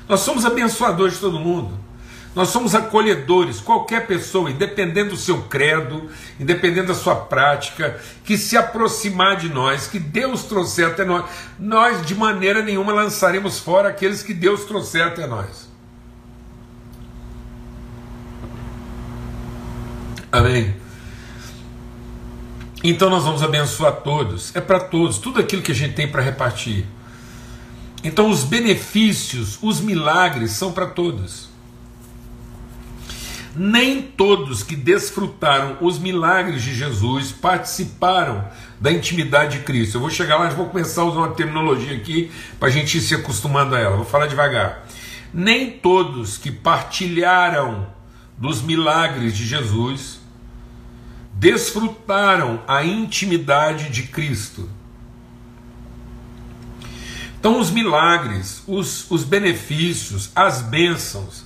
Nós 0.07 0.21
somos 0.21 0.45
abençoadores 0.45 1.15
de 1.15 1.19
todo 1.19 1.39
mundo. 1.39 1.77
Nós 2.33 2.47
somos 2.47 2.73
acolhedores, 2.73 3.59
qualquer 3.59 4.07
pessoa, 4.07 4.49
independente 4.49 5.09
do 5.09 5.17
seu 5.17 5.41
credo, 5.43 6.09
independente 6.39 6.87
da 6.87 6.93
sua 6.93 7.15
prática, 7.15 7.99
que 8.23 8.37
se 8.37 8.55
aproximar 8.55 9.35
de 9.35 9.49
nós, 9.49 9.87
que 9.87 9.99
Deus 9.99 10.43
trouxer 10.43 10.87
até 10.87 11.03
nós, 11.03 11.25
nós 11.59 12.05
de 12.05 12.15
maneira 12.15 12.61
nenhuma 12.61 12.93
lançaremos 12.93 13.59
fora 13.59 13.89
aqueles 13.89 14.23
que 14.23 14.33
Deus 14.33 14.63
trouxer 14.63 15.05
até 15.05 15.27
nós. 15.27 15.69
Amém. 20.31 20.80
Então 22.83 23.09
nós 23.11 23.23
vamos 23.23 23.43
abençoar 23.43 23.97
todos, 23.97 24.55
é 24.55 24.61
para 24.61 24.79
todos, 24.79 25.19
tudo 25.19 25.39
aquilo 25.39 25.61
que 25.61 25.71
a 25.71 25.75
gente 25.75 25.93
tem 25.93 26.07
para 26.07 26.21
repartir. 26.21 26.85
Então 28.03 28.29
os 28.29 28.43
benefícios, 28.43 29.59
os 29.61 29.79
milagres 29.79 30.51
são 30.51 30.71
para 30.71 30.87
todos. 30.87 31.51
Nem 33.55 34.01
todos 34.01 34.63
que 34.63 34.75
desfrutaram 34.75 35.77
os 35.81 35.99
milagres 35.99 36.63
de 36.63 36.73
Jesus 36.73 37.31
participaram 37.31 38.47
da 38.79 38.91
intimidade 38.91 39.59
de 39.59 39.63
Cristo. 39.63 39.97
Eu 39.97 40.01
vou 40.01 40.09
chegar 40.09 40.37
lá 40.37 40.47
e 40.49 40.55
vou 40.55 40.67
começar 40.67 41.01
a 41.01 41.05
usar 41.05 41.19
uma 41.19 41.35
terminologia 41.35 41.95
aqui 41.95 42.31
para 42.59 42.69
a 42.69 42.71
gente 42.71 42.97
ir 42.97 43.01
se 43.01 43.13
acostumando 43.13 43.75
a 43.75 43.79
ela. 43.79 43.97
Vou 43.97 44.05
falar 44.05 44.25
devagar. 44.25 44.87
Nem 45.33 45.69
todos 45.69 46.37
que 46.37 46.49
partilharam 46.49 47.87
dos 48.37 48.61
milagres 48.61 49.35
de 49.35 49.45
Jesus 49.45 50.20
desfrutaram 51.41 52.61
a 52.67 52.85
intimidade 52.85 53.89
de 53.89 54.03
Cristo. 54.03 54.69
Então, 57.39 57.59
os 57.59 57.71
milagres, 57.71 58.61
os, 58.67 59.09
os 59.09 59.23
benefícios, 59.23 60.29
as 60.35 60.61
bênçãos, 60.61 61.43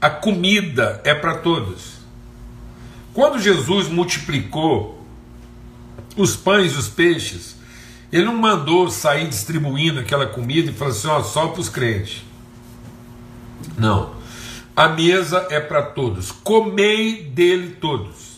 a 0.00 0.08
comida 0.08 1.02
é 1.04 1.14
para 1.14 1.34
todos. 1.36 1.96
Quando 3.12 3.38
Jesus 3.38 3.88
multiplicou 3.88 5.06
os 6.16 6.34
pães 6.34 6.72
e 6.72 6.78
os 6.78 6.88
peixes, 6.88 7.56
ele 8.10 8.24
não 8.24 8.38
mandou 8.38 8.88
sair 8.88 9.28
distribuindo 9.28 10.00
aquela 10.00 10.24
comida 10.24 10.70
e 10.70 10.74
falar 10.74 10.92
assim: 10.92 11.08
ó, 11.08 11.22
só 11.22 11.48
para 11.48 11.60
os 11.60 11.68
crentes. 11.68 12.22
Não. 13.76 14.16
A 14.74 14.88
mesa 14.88 15.46
é 15.50 15.60
para 15.60 15.82
todos. 15.82 16.32
Comei 16.32 17.22
dele 17.22 17.76
todos. 17.78 18.35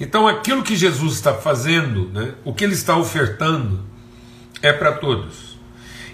Então, 0.00 0.26
aquilo 0.26 0.62
que 0.62 0.74
Jesus 0.74 1.14
está 1.14 1.34
fazendo, 1.34 2.08
né, 2.08 2.34
o 2.44 2.52
que 2.52 2.64
ele 2.64 2.74
está 2.74 2.96
ofertando, 2.96 3.80
é 4.60 4.72
para 4.72 4.92
todos. 4.92 5.56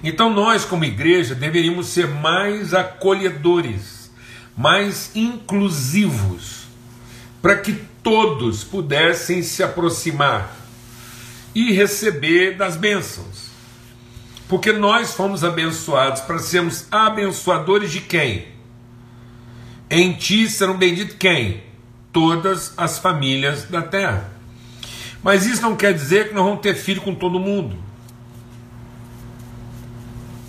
Então, 0.03 0.33
nós, 0.33 0.65
como 0.65 0.85
igreja, 0.85 1.35
deveríamos 1.35 1.89
ser 1.89 2.07
mais 2.07 2.75
acolhedores, 2.75 4.11
mais 4.57 5.11
inclusivos, 5.15 6.67
para 7.43 7.57
que 7.57 7.73
todos 8.03 8.65
pudessem 8.65 9.43
se 9.43 9.63
aproximar 9.63 10.57
e 11.55 11.73
receber 11.73 12.57
das 12.57 12.77
bênçãos. 12.77 13.49
Porque 14.49 14.73
nós 14.73 15.13
fomos 15.13 15.45
abençoados 15.45 16.23
para 16.23 16.39
sermos 16.39 16.87
abençoadores 16.91 17.93
de 17.93 18.01
quem? 18.01 18.49
Em 19.91 20.15
ti 20.15 20.49
serão 20.49 20.77
benditos 20.77 21.17
quem? 21.19 21.63
Todas 22.13 22.73
as 22.77 22.99
famílias 22.99 23.65
da 23.65 23.83
terra. 23.83 24.31
Mas 25.23 25.47
isso 25.47 25.63
não 25.63 25.77
quer 25.77 25.93
dizer 25.93 26.29
que 26.29 26.35
nós 26.35 26.45
vamos 26.45 26.61
ter 26.61 26.75
filho 26.75 27.03
com 27.03 27.15
todo 27.15 27.39
mundo. 27.39 27.77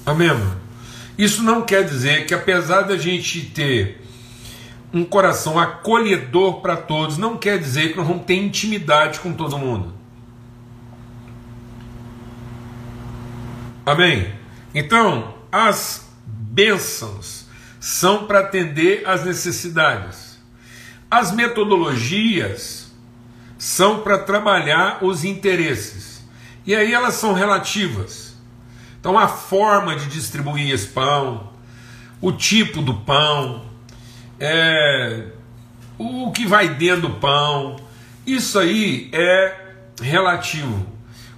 Amém? 0.06 0.30
Isso 1.18 1.44
não 1.44 1.62
quer 1.62 1.84
dizer 1.84 2.26
que, 2.26 2.34
apesar 2.34 2.84
da 2.84 2.98
gente 2.98 3.42
ter 3.42 4.02
um 4.94 5.04
coração 5.04 5.60
acolhedor 5.60 6.62
para 6.62 6.76
todos, 6.76 7.18
não 7.18 7.38
quer 7.38 7.60
dizer 7.60 7.92
que 7.92 7.98
nós 7.98 8.08
vamos 8.08 8.26
ter 8.26 8.36
intimidade 8.36 9.20
com 9.20 9.34
todo 9.34 9.58
mundo. 9.58 9.94
Amém? 13.86 14.34
Então, 14.74 15.34
as 15.52 16.08
bênçãos 16.26 17.48
são 17.80 18.26
para 18.26 18.40
atender 18.40 19.04
às 19.06 19.26
necessidades. 19.26 20.29
As 21.10 21.32
metodologias 21.32 22.92
são 23.58 24.02
para 24.02 24.18
trabalhar 24.18 25.04
os 25.04 25.24
interesses. 25.24 26.24
E 26.66 26.76
aí 26.76 26.94
elas 26.94 27.16
são 27.16 27.34
relativas. 27.34 28.36
Então 29.00 29.18
a 29.18 29.28
forma 29.28 29.96
de 29.96 30.08
distribuir 30.08 30.72
esse 30.74 30.88
pão, 30.88 31.50
o 32.22 32.32
tipo 32.32 32.82
do 32.82 32.94
pão, 32.94 33.66
é, 34.40 35.28
o 35.98 36.32
que 36.32 36.46
vai 36.46 36.70
dentro 36.70 37.02
do 37.02 37.10
pão, 37.12 37.78
isso 38.26 38.60
aí 38.60 39.10
é 39.12 39.56
relativo. 40.02 40.86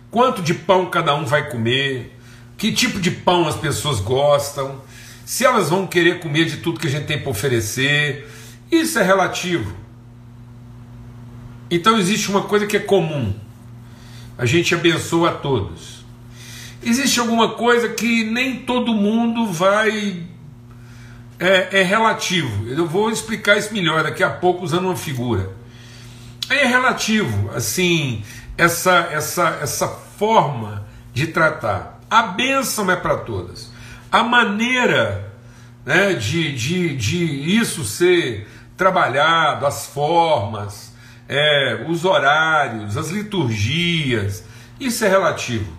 Quanto 0.09 0.41
de 0.41 0.53
pão 0.53 0.87
cada 0.87 1.15
um 1.15 1.25
vai 1.25 1.49
comer, 1.49 2.17
que 2.57 2.71
tipo 2.71 2.99
de 2.99 3.09
pão 3.09 3.47
as 3.47 3.55
pessoas 3.55 3.99
gostam, 3.99 4.81
se 5.25 5.45
elas 5.45 5.69
vão 5.69 5.87
querer 5.87 6.19
comer 6.19 6.45
de 6.45 6.57
tudo 6.57 6.79
que 6.79 6.87
a 6.87 6.89
gente 6.91 7.05
tem 7.05 7.19
para 7.19 7.29
oferecer, 7.29 8.27
isso 8.71 8.97
é 8.97 9.03
relativo. 9.03 9.75
Então 11.69 11.97
existe 11.97 12.29
uma 12.29 12.43
coisa 12.43 12.65
que 12.65 12.77
é 12.77 12.79
comum. 12.79 13.33
A 14.37 14.45
gente 14.45 14.73
abençoa 14.73 15.31
a 15.31 15.33
todos. 15.33 16.05
Existe 16.83 17.19
alguma 17.19 17.49
coisa 17.49 17.89
que 17.89 18.23
nem 18.23 18.61
todo 18.61 18.93
mundo 18.93 19.47
vai. 19.51 20.23
É, 21.37 21.79
é 21.79 21.83
relativo. 21.83 22.67
Eu 22.67 22.87
vou 22.87 23.09
explicar 23.11 23.57
isso 23.57 23.73
melhor 23.73 24.03
daqui 24.03 24.23
a 24.23 24.29
pouco 24.29 24.63
usando 24.63 24.85
uma 24.85 24.95
figura. 24.95 25.49
É 26.49 26.65
relativo, 26.65 27.49
assim, 27.55 28.23
essa, 28.57 29.09
essa, 29.11 29.59
essa 29.61 29.87
forma 29.87 30.85
de 31.13 31.27
tratar. 31.27 31.99
A 32.09 32.23
bênção 32.23 32.91
é 32.91 32.95
para 32.95 33.17
todas. 33.17 33.71
A 34.11 34.23
maneira 34.23 35.31
né, 35.85 36.13
de, 36.13 36.53
de, 36.53 36.95
de 36.95 37.23
isso 37.57 37.83
ser 37.85 38.47
trabalhado, 38.81 39.67
as 39.67 39.85
formas, 39.85 40.91
é, 41.29 41.85
os 41.87 42.03
horários, 42.03 42.97
as 42.97 43.09
liturgias, 43.09 44.43
isso 44.79 45.05
é 45.05 45.07
relativo. 45.07 45.71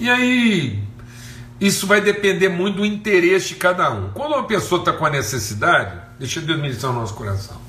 E 0.00 0.10
aí, 0.10 0.82
isso 1.60 1.86
vai 1.86 2.00
depender 2.00 2.48
muito 2.48 2.78
do 2.78 2.84
interesse 2.84 3.50
de 3.50 3.54
cada 3.54 3.92
um. 3.92 4.10
Quando 4.10 4.32
uma 4.32 4.42
pessoa 4.42 4.80
está 4.80 4.92
com 4.92 5.06
a 5.06 5.10
necessidade, 5.10 6.00
deixa 6.18 6.40
Deus 6.40 6.60
ministrar 6.60 6.92
no 6.92 6.98
nosso 6.98 7.14
coração. 7.14 7.60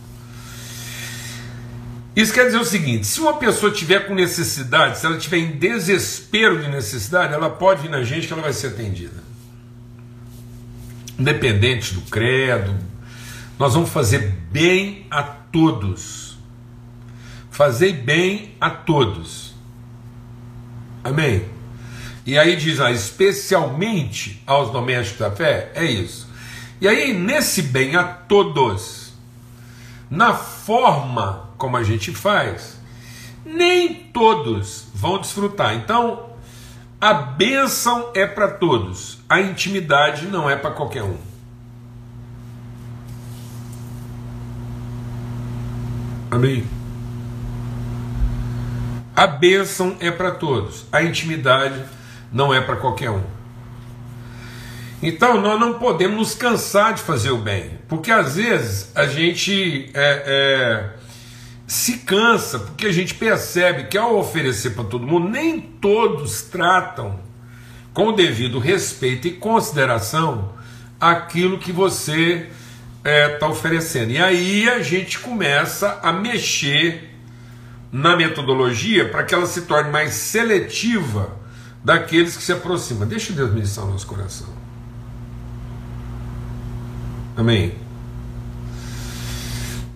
Isso 2.15 2.33
quer 2.33 2.45
dizer 2.45 2.57
o 2.57 2.65
seguinte: 2.65 3.05
se 3.05 3.21
uma 3.21 3.33
pessoa 3.33 3.71
tiver 3.71 4.07
com 4.07 4.15
necessidade, 4.15 4.97
se 4.97 5.05
ela 5.05 5.19
tiver 5.19 5.38
em 5.38 5.51
desespero 5.51 6.59
de 6.59 6.67
necessidade, 6.67 7.31
ela 7.31 7.51
pode 7.51 7.83
vir 7.83 7.91
na 7.91 8.01
gente 8.01 8.25
que 8.25 8.33
ela 8.33 8.41
vai 8.41 8.53
ser 8.53 8.67
atendida 8.69 9.28
independente 11.19 11.93
do 11.93 12.01
credo, 12.01 12.75
nós 13.58 13.73
vamos 13.73 13.89
fazer 13.89 14.19
bem 14.51 15.05
a 15.12 15.21
todos. 15.21 16.38
Fazer 17.51 17.93
bem 17.93 18.55
a 18.60 18.69
todos. 18.69 19.53
Amém? 21.03 21.45
E 22.25 22.38
aí 22.38 22.55
diz, 22.55 22.79
ah, 22.79 22.91
especialmente 22.91 24.41
aos 24.45 24.71
domésticos 24.71 25.19
da 25.19 25.32
fé, 25.32 25.71
é 25.75 25.84
isso. 25.84 26.29
E 26.79 26.88
aí, 26.88 27.13
nesse 27.13 27.62
bem 27.62 27.95
a 27.95 28.03
todos, 28.03 29.13
na 30.10 30.34
forma 30.34 31.49
como 31.58 31.75
a 31.75 31.84
gente 31.84 32.12
faz, 32.12 32.79
nem 33.45 33.93
todos 33.93 34.88
vão 34.93 35.19
desfrutar. 35.19 35.75
Então, 35.75 36.29
a 37.01 37.13
bênção 37.13 38.12
é 38.15 38.25
para 38.25 38.47
todos, 38.47 39.18
a 39.29 39.39
intimidade 39.39 40.25
não 40.25 40.49
é 40.49 40.55
para 40.55 40.71
qualquer 40.71 41.03
um. 41.03 41.17
Amém? 46.31 46.65
A 49.15 49.27
bênção 49.27 49.95
é 49.99 50.09
para 50.09 50.31
todos, 50.31 50.85
a 50.91 51.03
intimidade 51.03 51.83
não 52.31 52.53
é 52.53 52.59
para 52.59 52.77
qualquer 52.77 53.11
um. 53.11 53.21
Então 55.01 55.39
nós 55.39 55.59
não 55.59 55.77
podemos 55.77 56.17
nos 56.17 56.35
cansar 56.35 56.93
de 56.93 57.01
fazer 57.01 57.29
o 57.29 57.37
bem, 57.37 57.79
porque 57.87 58.11
às 58.11 58.35
vezes 58.35 58.91
a 58.95 59.05
gente 59.05 59.91
é, 59.93 60.23
é, 60.25 60.89
se 61.67 61.99
cansa, 61.99 62.59
porque 62.59 62.87
a 62.87 62.91
gente 62.91 63.13
percebe 63.13 63.85
que 63.85 63.97
ao 63.97 64.17
oferecer 64.17 64.71
para 64.71 64.83
todo 64.83 65.05
mundo, 65.05 65.29
nem 65.29 65.59
todos 65.59 66.41
tratam 66.41 67.28
com 67.99 68.13
devido 68.13 68.59
respeito 68.59 69.27
e 69.27 69.31
consideração 69.31 70.53
aquilo 70.97 71.59
que 71.59 71.69
você 71.69 72.47
está 72.99 73.12
é, 73.12 73.27
tá 73.27 73.45
oferecendo. 73.45 74.12
E 74.12 74.17
aí 74.17 74.69
a 74.69 74.81
gente 74.81 75.19
começa 75.19 75.99
a 76.01 76.13
mexer 76.13 77.13
na 77.91 78.15
metodologia 78.15 79.09
para 79.09 79.25
que 79.25 79.35
ela 79.35 79.45
se 79.45 79.63
torne 79.63 79.91
mais 79.91 80.13
seletiva 80.13 81.35
daqueles 81.83 82.38
que 82.38 82.43
se 82.43 82.53
aproximam. 82.53 83.05
Deixa 83.05 83.33
Deus 83.33 83.51
ministrar 83.51 83.85
o 83.85 83.91
nosso 83.91 84.07
coração. 84.07 84.47
Amém. 87.35 87.73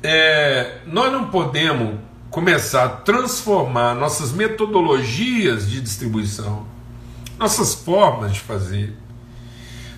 É, 0.03 0.79
nós 0.85 1.09
não 1.09 1.29
podemos 1.29 1.99
começar 2.29 2.83
a 2.83 2.89
transformar 2.89 3.95
nossas 3.95 4.33
metodologias 4.33 5.69
de 5.69 5.79
distribuição 5.79 6.72
nossas 7.43 7.73
formas 7.73 8.33
de 8.33 8.39
fazer, 8.39 8.93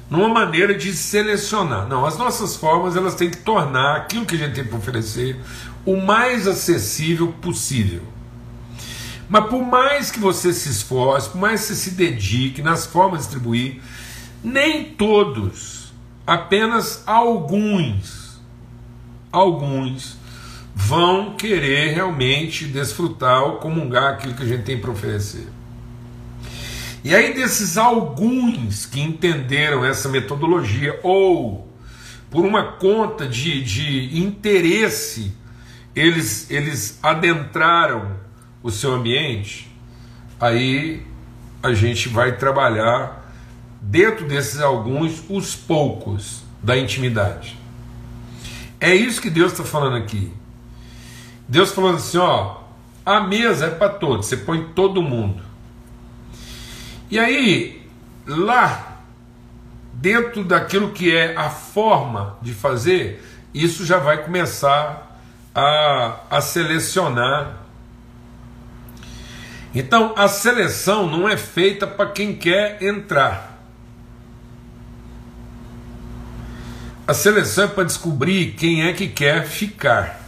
numa 0.10 0.28
maneira 0.28 0.74
de 0.74 0.92
selecionar. 0.94 1.88
Não, 1.88 2.04
as 2.04 2.18
nossas 2.18 2.56
formas 2.56 2.96
elas 2.96 3.14
têm 3.14 3.30
que 3.30 3.38
tornar 3.38 3.98
aquilo 3.98 4.26
que 4.26 4.36
a 4.36 4.38
gente 4.40 4.56
tem 4.56 4.66
para 4.66 4.78
oferecer 4.78 5.40
o 5.86 5.96
mais 5.96 6.48
acessível 6.48 7.32
possível. 7.34 8.02
Mas 9.30 9.46
por 9.46 9.64
mais 9.64 10.10
que 10.10 10.20
você 10.20 10.52
se 10.52 10.70
esforce, 10.70 11.30
por 11.30 11.40
mais 11.40 11.62
que 11.62 11.68
você 11.68 11.76
se 11.76 11.92
dedique 11.92 12.64
nas 12.64 12.88
formas 12.88 13.22
de 13.22 13.26
distribuir, 13.28 13.80
nem 14.44 14.84
todos, 14.84 15.94
apenas 16.26 17.04
alguns, 17.06 18.40
alguns 19.32 20.18
vão 20.74 21.36
querer 21.36 21.94
realmente 21.94 22.66
desfrutar 22.66 23.44
ou 23.44 23.58
comungar 23.58 24.14
aquilo 24.14 24.34
que 24.34 24.44
a 24.44 24.48
gente 24.48 24.64
tem 24.64 24.80
para 24.80 24.90
oferecer. 24.90 25.55
E 27.06 27.14
aí, 27.14 27.36
desses 27.36 27.78
alguns 27.78 28.88
que 28.88 29.00
entenderam 29.00 29.86
essa 29.86 30.10
metodologia, 30.10 31.00
ou 31.04 31.72
por 32.32 32.44
uma 32.44 32.64
conta 32.64 33.28
de, 33.28 33.64
de 33.64 34.20
interesse, 34.20 35.32
eles, 35.96 36.50
eles 36.50 36.98
adentraram 37.04 38.18
o 38.64 38.72
seu 38.72 38.92
ambiente, 38.92 39.72
aí 40.42 41.06
a 41.62 41.76
gente 41.76 42.10
vai 42.10 42.38
trabalhar 42.38 43.32
dentro 43.80 44.28
desses 44.28 44.60
alguns, 44.60 45.24
os 45.30 45.56
poucos 45.56 46.42
da 46.64 46.76
intimidade. 46.76 47.56
É 48.80 48.96
isso 48.96 49.22
que 49.22 49.30
Deus 49.30 49.52
está 49.52 49.64
falando 49.64 49.98
aqui. 49.98 50.34
Deus 51.48 51.70
falando 51.72 51.98
assim: 51.98 52.18
ó, 52.18 52.62
a 53.06 53.20
mesa 53.20 53.68
é 53.68 53.70
para 53.70 53.90
todos, 53.90 54.26
você 54.26 54.38
põe 54.38 54.70
todo 54.74 55.04
mundo. 55.04 55.45
E 57.10 57.20
aí, 57.20 57.88
lá, 58.26 59.02
dentro 59.94 60.44
daquilo 60.44 60.92
que 60.92 61.16
é 61.16 61.36
a 61.36 61.50
forma 61.50 62.38
de 62.42 62.54
fazer, 62.54 63.24
isso 63.54 63.86
já 63.86 63.98
vai 63.98 64.24
começar 64.24 65.20
a, 65.54 66.20
a 66.30 66.42
selecionar. 66.42 67.58
Então, 69.74 70.14
a 70.18 70.28
seleção 70.28 71.08
não 71.08 71.28
é 71.28 71.38
feita 71.38 71.86
para 71.86 72.10
quem 72.10 72.36
quer 72.36 72.82
entrar. 72.82 73.56
A 77.08 77.14
seleção 77.14 77.66
é 77.66 77.68
para 77.68 77.84
descobrir 77.84 78.56
quem 78.58 78.84
é 78.84 78.94
que 78.94 79.08
quer 79.08 79.46
ficar. 79.46 80.26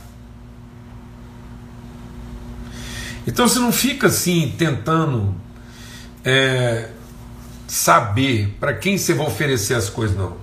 Então 3.25 3.47
você 3.47 3.59
não 3.59 3.73
fica 3.73 4.07
assim 4.07 4.53
tentando 4.57 5.35
é, 6.27 6.89
saber 7.69 8.53
para 8.59 8.73
quem 8.73 8.97
você 8.97 9.13
vai 9.13 9.25
oferecer 9.25 9.75
as 9.75 9.89
coisas, 9.89 10.17
não. 10.17 10.35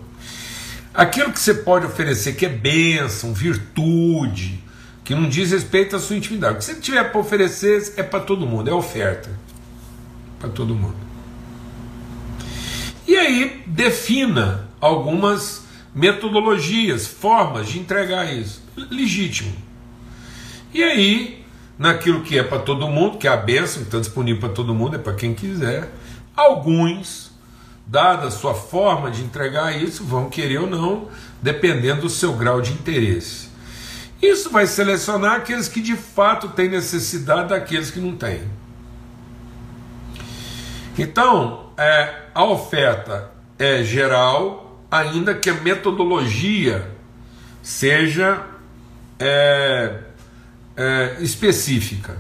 Aquilo 0.95 1.31
que 1.31 1.39
você 1.39 1.53
pode 1.53 1.85
oferecer, 1.85 2.35
que 2.37 2.47
é 2.47 2.49
bênção, 2.49 3.35
virtude, 3.35 4.65
que 5.05 5.15
não 5.15 5.29
diz 5.29 5.51
respeito 5.51 5.95
à 5.95 5.99
sua 5.99 6.17
intimidade. 6.17 6.55
O 6.55 6.59
que 6.59 6.65
você 6.65 6.75
tiver 6.77 7.05
para 7.05 7.21
oferecer 7.21 7.93
é 7.99 8.03
para 8.03 8.21
todo 8.21 8.47
mundo, 8.47 8.71
é 8.71 8.73
oferta. 8.73 9.29
Para 10.41 10.49
todo 10.49 10.75
mundo. 10.75 10.97
E 13.07 13.15
aí, 13.15 13.63
defina 13.67 14.67
algumas 14.81 15.65
metodologias, 15.95 17.07
formas 17.07 17.69
de 17.69 17.79
entregar 17.79 18.33
isso. 18.33 18.63
Legítimo. 18.91 19.55
E 20.73 20.83
aí, 20.83 21.44
naquilo 21.79 22.23
que 22.23 22.39
é 22.39 22.43
para 22.43 22.59
todo 22.59 22.89
mundo, 22.89 23.19
que 23.19 23.27
é 23.27 23.31
a 23.31 23.37
bênção, 23.37 23.83
que 23.83 23.89
está 23.89 23.99
disponível 23.99 24.41
para 24.41 24.51
todo 24.51 24.75
mundo, 24.75 24.97
é 24.97 24.99
para 24.99 25.15
quem 25.15 25.35
quiser. 25.35 25.91
Alguns, 26.37 27.33
dada 27.87 28.29
a 28.29 28.31
sua 28.31 28.55
forma 28.55 29.11
de 29.11 29.23
entregar 29.23 29.77
isso, 29.77 30.05
vão 30.05 30.29
querer 30.29 30.59
ou 30.59 30.67
não, 30.67 31.09
dependendo 31.43 32.03
do 32.03 32.09
seu 32.09 32.33
grau 32.33 32.61
de 32.61 32.73
interesse. 32.73 33.49
Isso 34.23 34.51
vai 34.51 34.67
selecionar 34.67 35.37
aqueles 35.37 35.69
que 35.69 35.81
de 35.81 35.97
fato 35.97 36.49
têm 36.49 36.69
necessidade 36.69 37.51
daqueles 37.51 37.91
que 37.91 38.01
não 38.01 38.17
têm. 38.17 38.43
Então, 40.97 41.71
é, 41.77 42.23
a 42.35 42.45
oferta 42.45 43.31
é 43.59 43.83
geral, 43.83 44.81
ainda 44.91 45.35
que 45.35 45.51
a 45.51 45.55
metodologia 45.55 46.89
seja 47.63 48.43
é, 49.19 50.04
é, 50.77 51.17
específica. 51.21 52.19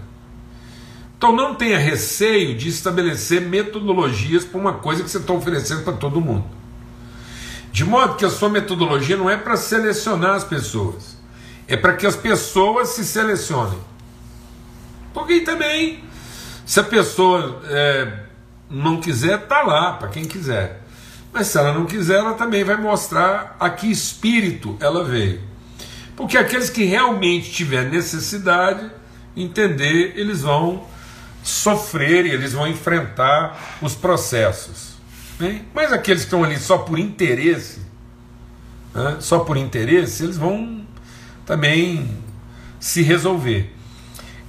Então 1.16 1.34
não 1.34 1.54
tenha 1.54 1.78
receio 1.78 2.56
de 2.56 2.68
estabelecer 2.68 3.40
metodologias 3.40 4.44
para 4.44 4.60
uma 4.60 4.74
coisa 4.74 5.02
que 5.02 5.10
você 5.10 5.18
está 5.18 5.32
oferecendo 5.32 5.82
para 5.82 5.94
todo 5.94 6.20
mundo. 6.20 6.44
De 7.72 7.84
modo 7.84 8.16
que 8.16 8.24
a 8.24 8.30
sua 8.30 8.48
metodologia 8.48 9.16
não 9.16 9.28
é 9.28 9.36
para 9.36 9.56
selecionar 9.56 10.34
as 10.34 10.44
pessoas, 10.44 11.16
é 11.66 11.76
para 11.76 11.94
que 11.94 12.06
as 12.06 12.14
pessoas 12.14 12.90
se 12.90 13.04
selecionem. 13.04 13.78
Porque 15.12 15.40
também, 15.40 16.04
se 16.66 16.78
a 16.78 16.84
pessoa 16.84 17.62
é, 17.68 18.24
não 18.70 19.00
quiser, 19.00 19.40
está 19.40 19.62
lá, 19.62 19.94
para 19.94 20.08
quem 20.08 20.24
quiser. 20.24 20.82
Mas 21.32 21.48
se 21.48 21.58
ela 21.58 21.72
não 21.72 21.86
quiser, 21.86 22.18
ela 22.18 22.34
também 22.34 22.62
vai 22.62 22.76
mostrar 22.76 23.56
a 23.58 23.70
que 23.70 23.90
espírito 23.90 24.76
ela 24.78 25.02
veio. 25.02 25.40
Porque 26.16 26.38
aqueles 26.38 26.70
que 26.70 26.84
realmente 26.84 27.50
tiver 27.50 27.90
necessidade, 27.90 28.90
entender, 29.36 30.14
eles 30.16 30.42
vão 30.42 30.86
sofrer 31.44 32.24
eles 32.24 32.54
vão 32.54 32.66
enfrentar 32.66 33.76
os 33.82 33.94
processos. 33.94 34.94
Bem? 35.38 35.62
Mas 35.74 35.92
aqueles 35.92 36.22
que 36.22 36.28
estão 36.28 36.42
ali 36.42 36.58
só 36.58 36.78
por 36.78 36.98
interesse, 36.98 37.80
né, 38.94 39.18
só 39.20 39.40
por 39.40 39.56
interesse, 39.56 40.24
eles 40.24 40.38
vão 40.38 40.86
também 41.44 42.16
se 42.80 43.02
resolver. 43.02 43.74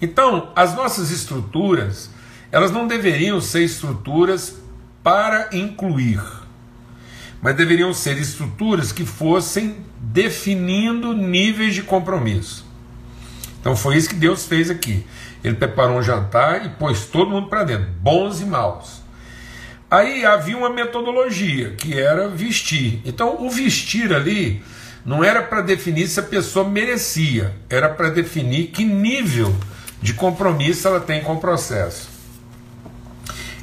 Então, 0.02 0.52
as 0.56 0.76
nossas 0.76 1.12
estruturas, 1.12 2.10
elas 2.52 2.72
não 2.72 2.88
deveriam 2.88 3.42
ser 3.42 3.64
estruturas 3.64 4.56
para 5.04 5.50
incluir, 5.52 6.22
mas 7.42 7.56
deveriam 7.56 7.94
ser 7.94 8.18
estruturas 8.18 8.92
que 8.92 9.06
fossem 9.06 9.78
definindo 10.12 11.14
níveis 11.14 11.74
de 11.74 11.82
compromisso. 11.82 12.66
Então 13.60 13.76
foi 13.76 13.98
isso 13.98 14.10
que 14.10 14.16
Deus 14.16 14.46
fez 14.46 14.70
aqui. 14.70 15.06
Ele 15.44 15.56
preparou 15.56 15.98
um 15.98 16.04
jantar 16.04 16.66
e 16.66 16.70
pôs 16.70 17.06
todo 17.06 17.32
mundo 17.32 17.48
para 17.48 17.64
dentro, 17.64 17.88
bons 18.00 18.42
e 18.42 18.46
maus. 18.46 19.02
Aí 19.90 20.26
havia 20.26 20.58
uma 20.58 20.70
metodologia 20.70 21.72
que 21.72 22.00
era 22.00 22.28
vestir. 22.28 23.02
Então 23.06 23.44
o 23.44 23.50
vestir 23.50 24.14
ali 24.14 24.62
não 25.06 25.24
era 25.24 25.42
para 25.42 25.62
definir 25.62 26.08
se 26.08 26.20
a 26.20 26.24
pessoa 26.24 26.68
merecia, 26.68 27.54
era 27.70 27.90
para 27.90 28.10
definir 28.10 28.68
que 28.68 28.84
nível 28.84 29.56
de 30.02 30.14
compromisso 30.14 30.88
ela 30.88 31.00
tem 31.00 31.22
com 31.22 31.34
o 31.34 31.40
processo. 31.40 32.10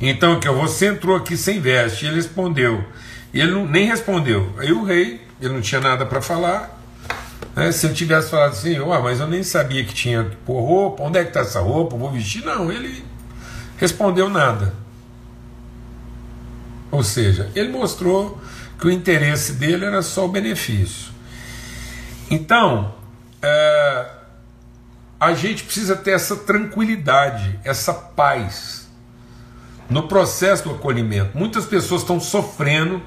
Então 0.01 0.41
que 0.41 0.49
você 0.49 0.87
entrou 0.87 1.17
aqui 1.17 1.37
sem 1.37 1.61
veste, 1.61 2.07
ele 2.07 2.17
respondeu. 2.17 2.85
E 3.33 3.41
ele 3.41 3.53
não, 3.53 3.67
nem 3.67 3.87
respondeu. 3.87 4.53
Aí 4.59 4.73
o 4.73 4.85
rei 4.85 5.21
ele 5.43 5.55
não 5.55 5.61
tinha 5.61 5.81
nada 5.81 6.07
para 6.07 6.23
falar. 6.23 6.79
Né? 7.55 7.73
Se 7.73 7.87
ele 7.87 7.95
tivesse 7.95 8.31
falado 8.31 8.53
assim, 8.53 8.79
oh, 8.79 9.01
mas 9.03 9.21
eu 9.21 9.27
nem 9.27 9.43
sabia 9.43 9.85
que 9.85 9.93
tinha 9.93 10.25
que 10.25 10.37
pôr 10.37 10.61
roupa, 10.61 11.03
onde 11.03 11.19
é 11.19 11.23
que 11.23 11.31
está 11.31 11.41
essa 11.41 11.61
roupa, 11.61 11.97
vou 11.97 12.11
vestir. 12.11 12.45
Não, 12.45 12.71
ele 12.71 13.05
respondeu 13.77 14.29
nada. 14.29 14.73
Ou 16.91 17.03
seja, 17.03 17.51
ele 17.55 17.71
mostrou 17.71 18.41
que 18.79 18.87
o 18.87 18.91
interesse 18.91 19.55
dele 19.55 19.85
era 19.85 20.03
só 20.03 20.27
o 20.27 20.29
benefício. 20.29 21.11
Então, 22.31 22.95
é, 23.41 24.07
a 25.19 25.35
gente 25.35 25.65
precisa 25.65 25.97
ter 25.97 26.13
essa 26.13 26.37
tranquilidade, 26.37 27.59
essa 27.65 27.93
paz 27.93 28.89
no 29.89 30.09
processo 30.09 30.65
do 30.65 30.75
acolhimento. 30.75 31.37
Muitas 31.37 31.67
pessoas 31.67 32.03
estão 32.03 32.21
sofrendo, 32.21 33.03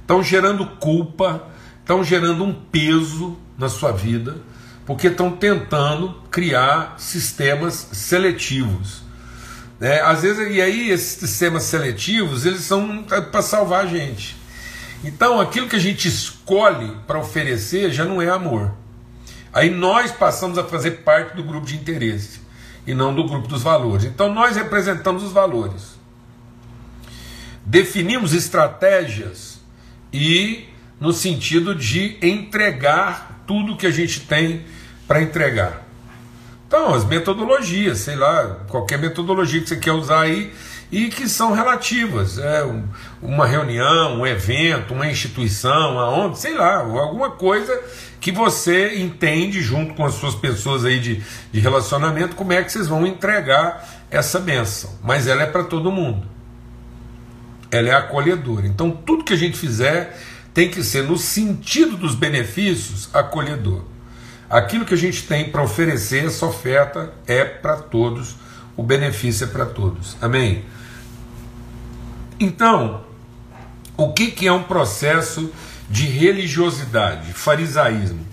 estão 0.00 0.22
gerando 0.22 0.66
culpa, 0.76 1.44
estão 1.84 2.02
gerando 2.02 2.42
um 2.42 2.52
peso 2.52 3.36
na 3.58 3.68
sua 3.68 3.92
vida, 3.92 4.38
porque 4.86 5.08
estão 5.08 5.30
tentando 5.30 6.14
criar 6.30 6.94
sistemas 6.96 7.88
seletivos. 7.92 9.02
Né? 9.78 10.00
Às 10.00 10.22
vezes, 10.22 10.56
e 10.56 10.62
aí 10.62 10.90
esses 10.90 11.18
sistemas 11.18 11.64
seletivos, 11.64 12.46
eles 12.46 12.62
são 12.62 13.02
para 13.02 13.42
salvar 13.42 13.84
a 13.84 13.86
gente. 13.86 14.34
Então, 15.04 15.38
aquilo 15.38 15.68
que 15.68 15.76
a 15.76 15.80
gente 15.80 16.08
escolhe 16.08 16.96
para 17.06 17.18
oferecer 17.18 17.92
já 17.92 18.06
não 18.06 18.20
é 18.20 18.30
amor. 18.30 18.72
Aí 19.52 19.68
nós 19.68 20.10
passamos 20.10 20.56
a 20.56 20.64
fazer 20.64 21.02
parte 21.02 21.36
do 21.36 21.44
grupo 21.44 21.66
de 21.66 21.76
interesse 21.76 22.40
e 22.86 22.94
não 22.94 23.14
do 23.14 23.28
grupo 23.28 23.46
dos 23.46 23.62
valores. 23.62 24.06
Então, 24.06 24.32
nós 24.32 24.56
representamos 24.56 25.22
os 25.22 25.32
valores. 25.32 25.98
Definimos 27.66 28.32
estratégias 28.32 29.60
e 30.10 30.73
no 31.00 31.12
sentido 31.12 31.74
de 31.74 32.16
entregar 32.22 33.42
tudo 33.46 33.76
que 33.76 33.86
a 33.86 33.90
gente 33.90 34.20
tem 34.20 34.64
para 35.06 35.22
entregar. 35.22 35.82
Então, 36.66 36.94
as 36.94 37.04
metodologias, 37.04 37.98
sei 37.98 38.16
lá, 38.16 38.64
qualquer 38.68 38.98
metodologia 38.98 39.60
que 39.60 39.68
você 39.68 39.76
quer 39.76 39.92
usar 39.92 40.22
aí, 40.22 40.52
e 40.90 41.08
que 41.08 41.28
são 41.28 41.52
relativas. 41.52 42.38
É 42.38 42.64
uma 43.20 43.46
reunião, 43.46 44.20
um 44.20 44.26
evento, 44.26 44.94
uma 44.94 45.06
instituição, 45.10 45.98
aonde, 45.98 46.38
sei 46.38 46.54
lá, 46.54 46.76
alguma 46.76 47.32
coisa 47.32 47.82
que 48.20 48.30
você 48.30 48.96
entende 49.00 49.60
junto 49.60 49.94
com 49.94 50.04
as 50.04 50.14
suas 50.14 50.34
pessoas 50.34 50.84
aí 50.84 50.98
de, 50.98 51.22
de 51.52 51.60
relacionamento 51.60 52.36
como 52.36 52.52
é 52.52 52.62
que 52.62 52.70
vocês 52.70 52.86
vão 52.86 53.06
entregar 53.06 54.06
essa 54.10 54.38
benção. 54.38 54.90
Mas 55.02 55.26
ela 55.26 55.42
é 55.42 55.46
para 55.46 55.64
todo 55.64 55.90
mundo. 55.90 56.26
Ela 57.70 57.88
é 57.88 57.92
acolhedora. 57.92 58.66
Então 58.66 58.90
tudo 58.90 59.24
que 59.24 59.32
a 59.32 59.36
gente 59.36 59.58
fizer 59.58 60.16
tem 60.54 60.70
que 60.70 60.84
ser 60.84 61.02
no 61.02 61.18
sentido 61.18 61.96
dos 61.96 62.14
benefícios 62.14 63.10
acolhedor. 63.12 63.82
Aquilo 64.48 64.84
que 64.84 64.94
a 64.94 64.96
gente 64.96 65.26
tem 65.26 65.50
para 65.50 65.62
oferecer, 65.62 66.26
essa 66.26 66.46
oferta 66.46 67.12
é 67.26 67.44
para 67.44 67.76
todos, 67.76 68.36
o 68.76 68.82
benefício 68.82 69.44
é 69.44 69.48
para 69.48 69.66
todos. 69.66 70.16
Amém? 70.22 70.64
Então, 72.38 73.04
o 73.96 74.12
que, 74.12 74.30
que 74.30 74.46
é 74.46 74.52
um 74.52 74.62
processo 74.62 75.52
de 75.90 76.06
religiosidade, 76.06 77.32
farisaísmo? 77.32 78.24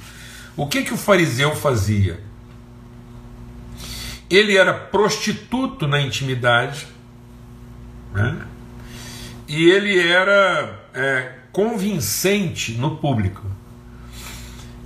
O 0.55 0.67
que, 0.67 0.83
que 0.83 0.93
o 0.93 0.97
fariseu 0.97 1.55
fazia? 1.55 2.19
Ele 4.29 4.55
era 4.55 4.73
prostituto 4.73 5.87
na 5.87 5.99
intimidade, 5.99 6.87
né? 8.13 8.45
e 9.47 9.69
ele 9.69 9.99
era 9.99 10.79
é, 10.93 11.40
convincente 11.51 12.73
no 12.73 12.97
público. 12.97 13.45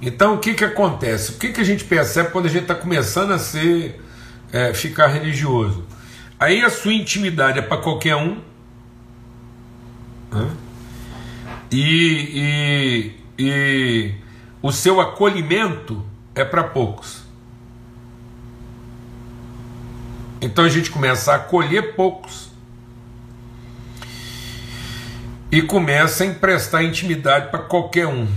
Então 0.01 0.36
o 0.36 0.39
que, 0.39 0.54
que 0.54 0.63
acontece? 0.63 1.32
O 1.32 1.38
que, 1.38 1.51
que 1.51 1.62
a 1.62 1.63
gente 1.63 1.84
percebe 1.84 2.32
quando 2.32 2.45
a 2.45 2.49
gente 2.49 2.63
está 2.63 2.75
começando 2.75 3.32
a 3.32 3.39
ser 3.39 4.01
é, 4.51 4.73
ficar 4.73 5.08
religioso? 5.08 5.86
Aí 6.39 6.62
a 6.62 6.69
sua 6.69 6.93
intimidade 6.93 7.60
é 7.60 7.62
para 7.62 7.78
qualquer 7.78 8.15
um. 8.15 8.41
Né? 10.32 10.51
E, 11.71 13.12
e, 13.39 13.43
e 13.43 14.13
o 14.62 14.71
seu 14.71 14.99
acolhimento 14.99 16.06
é 16.34 16.43
para 16.43 16.63
poucos. 16.63 17.23
Então 20.41 20.65
a 20.65 20.69
gente 20.69 20.91
começa 20.91 21.32
a 21.32 21.36
acolher 21.36 21.95
poucos 21.95 22.51
e 25.55 25.61
começa 25.61 26.25
a 26.25 26.27
emprestar 26.27 26.83
intimidade 26.83 27.49
para 27.49 27.59
qualquer 27.59 28.07
um. 28.07 28.27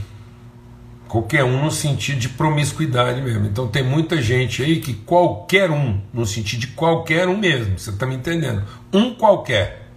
Qualquer 1.09 1.43
um 1.43 1.65
no 1.65 1.71
sentido 1.71 2.21
de 2.21 2.29
promiscuidade 2.29 3.21
mesmo. 3.21 3.45
Então 3.45 3.67
tem 3.67 3.83
muita 3.83 4.23
gente 4.23 4.63
aí 4.63 4.79
que 4.79 4.95
qualquer 4.95 5.69
um, 5.69 6.01
no 6.13 6.25
sentido 6.25 6.61
de 6.61 6.67
qualquer 6.69 7.27
um 7.27 7.37
mesmo, 7.37 7.77
você 7.77 7.91
está 7.91 8.07
me 8.07 8.15
entendendo? 8.15 8.63
Um 8.93 9.17
qualquer 9.17 9.89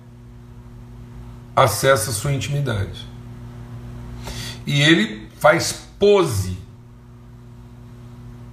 acessa 1.56 2.10
a 2.10 2.14
sua 2.14 2.34
intimidade. 2.34 3.08
E 4.66 4.82
ele 4.82 5.28
faz 5.38 5.88
pose 6.00 6.58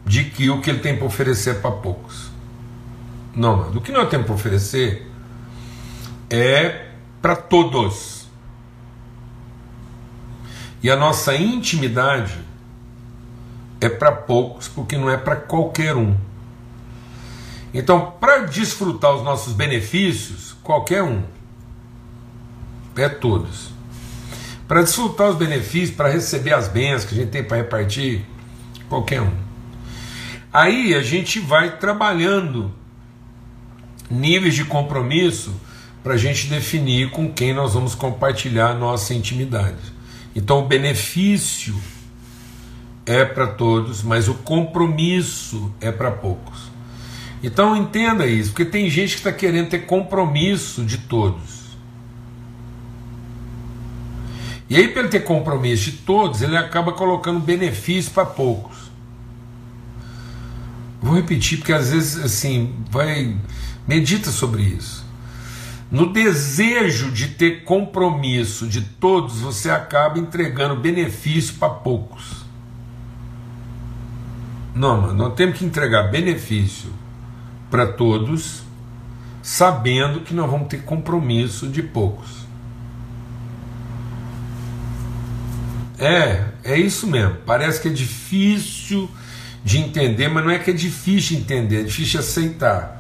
de 0.05 0.25
que 0.25 0.51
o 0.51 0.61
que 0.61 0.69
ele 0.69 0.81
tem 0.81 0.95
para 0.95 1.07
oferecer 1.07 1.57
é 1.57 1.59
para 1.59 1.71
poucos. 1.71 2.31
Não, 3.35 3.71
do 3.71 3.81
que 3.81 3.93
nós 3.93 4.11
temos 4.11 4.27
para 4.27 4.35
oferecer 4.35 5.11
é 6.29 6.89
para 7.23 7.35
todos. 7.35 8.18
E 10.83 10.91
a 10.91 10.97
nossa 10.97 11.35
intimidade 11.35 12.39
é 13.81 13.89
para 13.89 14.13
poucos, 14.13 14.69
porque 14.69 14.97
não 14.97 15.11
é 15.11 15.17
para 15.17 15.37
qualquer 15.37 15.97
um. 15.97 16.17
Então, 17.73 18.13
para 18.21 18.47
desfrutar 18.47 19.15
os 19.15 19.23
nossos 19.23 19.53
benefícios, 19.53 20.57
qualquer 20.63 21.03
um. 21.03 21.23
É 22.97 23.09
todos. 23.09 23.71
Para 24.67 24.83
desfrutar 24.83 25.31
os 25.31 25.37
benefícios, 25.37 25.97
para 25.97 26.09
receber 26.09 26.53
as 26.53 26.69
bênçãos 26.69 27.05
que 27.05 27.15
a 27.15 27.19
gente 27.23 27.31
tem 27.31 27.45
para 27.45 27.59
repartir, 27.59 28.25
qualquer 28.89 29.23
um. 29.23 29.33
Aí 30.53 30.95
a 30.95 31.03
gente 31.03 31.39
vai 31.41 31.77
trabalhando 31.77 32.73
níveis 34.11 34.55
de 34.55 34.65
compromisso 34.65 35.55
para 36.03 36.15
a 36.15 36.17
gente 36.17 36.47
definir 36.47 37.11
com 37.11 37.33
quem 37.33 37.53
nós 37.53 37.75
vamos 37.75 37.95
compartilhar 37.95 38.75
nossa 38.75 39.13
intimidade. 39.13 39.98
Então, 40.39 40.61
o 40.61 40.67
benefício 40.69 41.75
é 43.05 43.25
para 43.25 43.49
todos, 43.49 44.05
mas 44.05 44.29
o 44.29 44.35
compromisso 44.35 45.75
é 45.81 45.91
para 45.91 46.13
poucos. 46.13 46.71
Então 47.43 47.77
entenda 47.77 48.25
isso, 48.25 48.51
porque 48.51 48.65
tem 48.65 48.89
gente 48.89 49.15
que 49.15 49.19
está 49.19 49.33
querendo 49.33 49.71
ter 49.71 49.81
compromisso 49.81 50.85
de 50.85 50.99
todos. 50.99 51.59
E 54.71 54.77
aí, 54.77 54.87
para 54.87 55.01
ele 55.01 55.09
ter 55.09 55.25
compromisso 55.25 55.91
de 55.91 55.97
todos, 55.99 56.41
ele 56.41 56.57
acaba 56.57 56.93
colocando 56.93 57.41
benefício 57.41 58.13
para 58.13 58.25
poucos. 58.25 58.77
Vou 61.03 61.17
repetir, 61.17 61.59
porque 61.59 61.73
às 61.73 61.91
vezes, 61.91 62.23
assim, 62.23 62.75
vai. 62.91 63.37
Medita 63.89 64.31
sobre 64.31 64.63
isso. 64.63 65.05
No 65.91 66.13
desejo 66.13 67.11
de 67.11 67.29
ter 67.29 67.65
compromisso 67.65 68.67
de 68.67 68.83
todos, 68.83 69.41
você 69.41 69.71
acaba 69.71 70.19
entregando 70.19 70.77
benefício 70.77 71.55
para 71.55 71.71
poucos. 71.71 72.45
Não, 74.75 75.01
mano, 75.01 75.15
nós 75.15 75.35
temos 75.35 75.59
que 75.59 75.65
entregar 75.65 76.11
benefício 76.11 76.91
para 77.71 77.87
todos, 77.87 78.63
sabendo 79.43 80.21
que 80.21 80.35
nós 80.35 80.51
vamos 80.51 80.69
ter 80.69 80.83
compromisso 80.83 81.69
de 81.69 81.83
poucos. 81.83 82.47
É, 85.99 86.45
é 86.63 86.79
isso 86.79 87.07
mesmo. 87.07 87.37
Parece 87.47 87.81
que 87.81 87.89
é 87.89 87.91
difícil 87.91 89.11
de 89.65 89.79
entender, 89.79 90.29
mas 90.29 90.45
não 90.45 90.51
é 90.51 90.59
que 90.59 90.71
é 90.71 90.75
difícil 90.75 91.37
de 91.37 91.43
entender, 91.43 91.81
é 91.81 91.83
difícil 91.83 92.21
aceitar. 92.21 92.98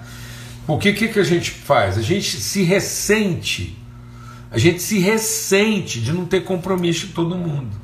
O 0.68 0.76
que, 0.76 0.92
que 0.92 1.18
a 1.18 1.24
gente 1.24 1.50
faz? 1.50 1.96
A 1.96 2.02
gente 2.02 2.36
se 2.36 2.62
ressente, 2.62 3.74
a 4.50 4.58
gente 4.58 4.82
se 4.82 4.98
ressente 4.98 5.98
de 5.98 6.12
não 6.12 6.26
ter 6.26 6.44
compromisso 6.44 7.06
de 7.06 7.14
todo 7.14 7.34
mundo. 7.34 7.74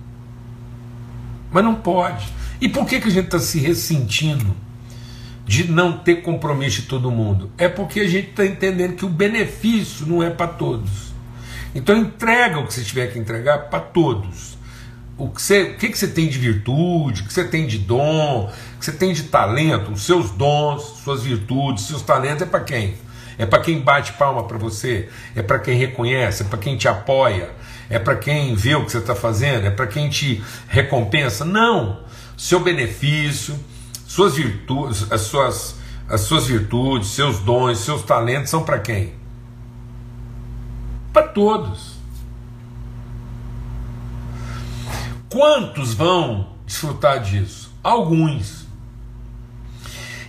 Mas 1.51 1.65
não 1.65 1.77
pode. 1.77 2.29
E 2.61 2.69
por 2.69 2.87
que, 2.87 3.01
que 3.01 3.09
a 3.09 3.11
gente 3.11 3.25
está 3.25 3.39
se 3.39 3.59
ressentindo 3.59 4.55
de 5.47 5.71
não 5.71 5.97
ter 5.97 6.17
compromisso 6.17 6.83
de 6.83 6.87
todo 6.89 7.11
mundo? 7.11 7.51
É 7.57 7.71
porque 7.71 8.01
a 8.01 8.09
gente 8.09 8.31
está 8.31 8.45
entendendo 8.45 8.97
que 8.97 9.07
o 9.07 9.09
benefício 9.09 10.07
não 10.07 10.23
é 10.23 10.29
para 10.29 10.49
todos. 10.49 11.15
Então 11.75 11.97
entrega 11.97 12.59
o 12.59 12.67
que 12.67 12.75
você 12.75 12.85
tiver 12.85 13.07
que 13.07 13.19
entregar 13.19 13.71
para 13.71 13.81
todos. 13.81 14.54
O 15.17 15.29
que, 15.29 15.41
você, 15.41 15.63
o 15.63 15.77
que, 15.77 15.89
que 15.89 15.99
você 15.99 16.09
tem 16.09 16.29
de 16.29 16.39
virtude, 16.39 17.23
o 17.23 17.27
que 17.27 17.33
você 17.33 17.45
tem 17.45 17.67
de 17.67 17.79
dom, 17.79 18.51
o 18.75 18.79
que 18.79 18.85
você 18.85 18.93
tem 18.93 19.13
de 19.13 19.25
talento, 19.25 19.93
os 19.93 20.03
seus 20.03 20.31
dons, 20.31 20.83
suas 21.05 21.23
virtudes, 21.23 21.85
seus 21.85 22.03
talentos 22.03 22.43
é 22.43 22.47
para 22.47 22.61
quem? 22.61 22.95
É 23.39 23.47
para 23.47 23.61
quem 23.61 23.81
bate 23.81 24.13
palma 24.15 24.45
para 24.45 24.59
você, 24.59 25.09
é 25.35 25.43
para 25.43 25.59
quem 25.59 25.77
reconhece, 25.77 26.43
é 26.43 26.47
para 26.47 26.59
quem 26.59 26.77
te 26.77 26.89
apoia, 26.89 27.51
é 27.89 27.99
para 27.99 28.17
quem 28.17 28.55
vê 28.55 28.75
o 28.75 28.85
que 28.85 28.93
você 28.93 28.99
está 28.99 29.15
fazendo, 29.15 29.67
é 29.67 29.71
para 29.71 29.87
quem 29.87 30.09
te 30.09 30.43
recompensa. 30.69 31.45
Não! 31.45 32.05
seu 32.37 32.61
benefício, 32.61 33.59
suas 34.07 34.35
virtudes, 34.35 35.11
as 35.11 35.23
suas, 35.23 35.77
as 36.09 36.23
suas 36.23 36.47
virtudes, 36.47 37.09
seus 37.09 37.39
dons, 37.41 37.79
seus 37.79 38.03
talentos 38.03 38.51
são 38.51 38.63
para 38.63 38.79
quem? 38.79 39.15
Para 41.13 41.29
todos. 41.29 41.95
Quantos 45.35 45.95
vão 45.95 46.47
desfrutar 46.65 47.21
disso? 47.21 47.75
Alguns. 47.83 48.69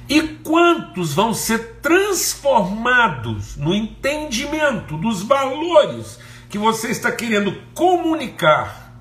E 0.10 0.20
quantos 0.44 1.14
vão 1.14 1.32
ser 1.32 1.76
transformados 1.80 3.56
no 3.56 3.72
entendimento 3.76 4.98
dos 4.98 5.22
valores 5.22 6.18
que 6.50 6.58
você 6.58 6.90
está 6.90 7.12
querendo 7.12 7.56
comunicar 7.76 8.96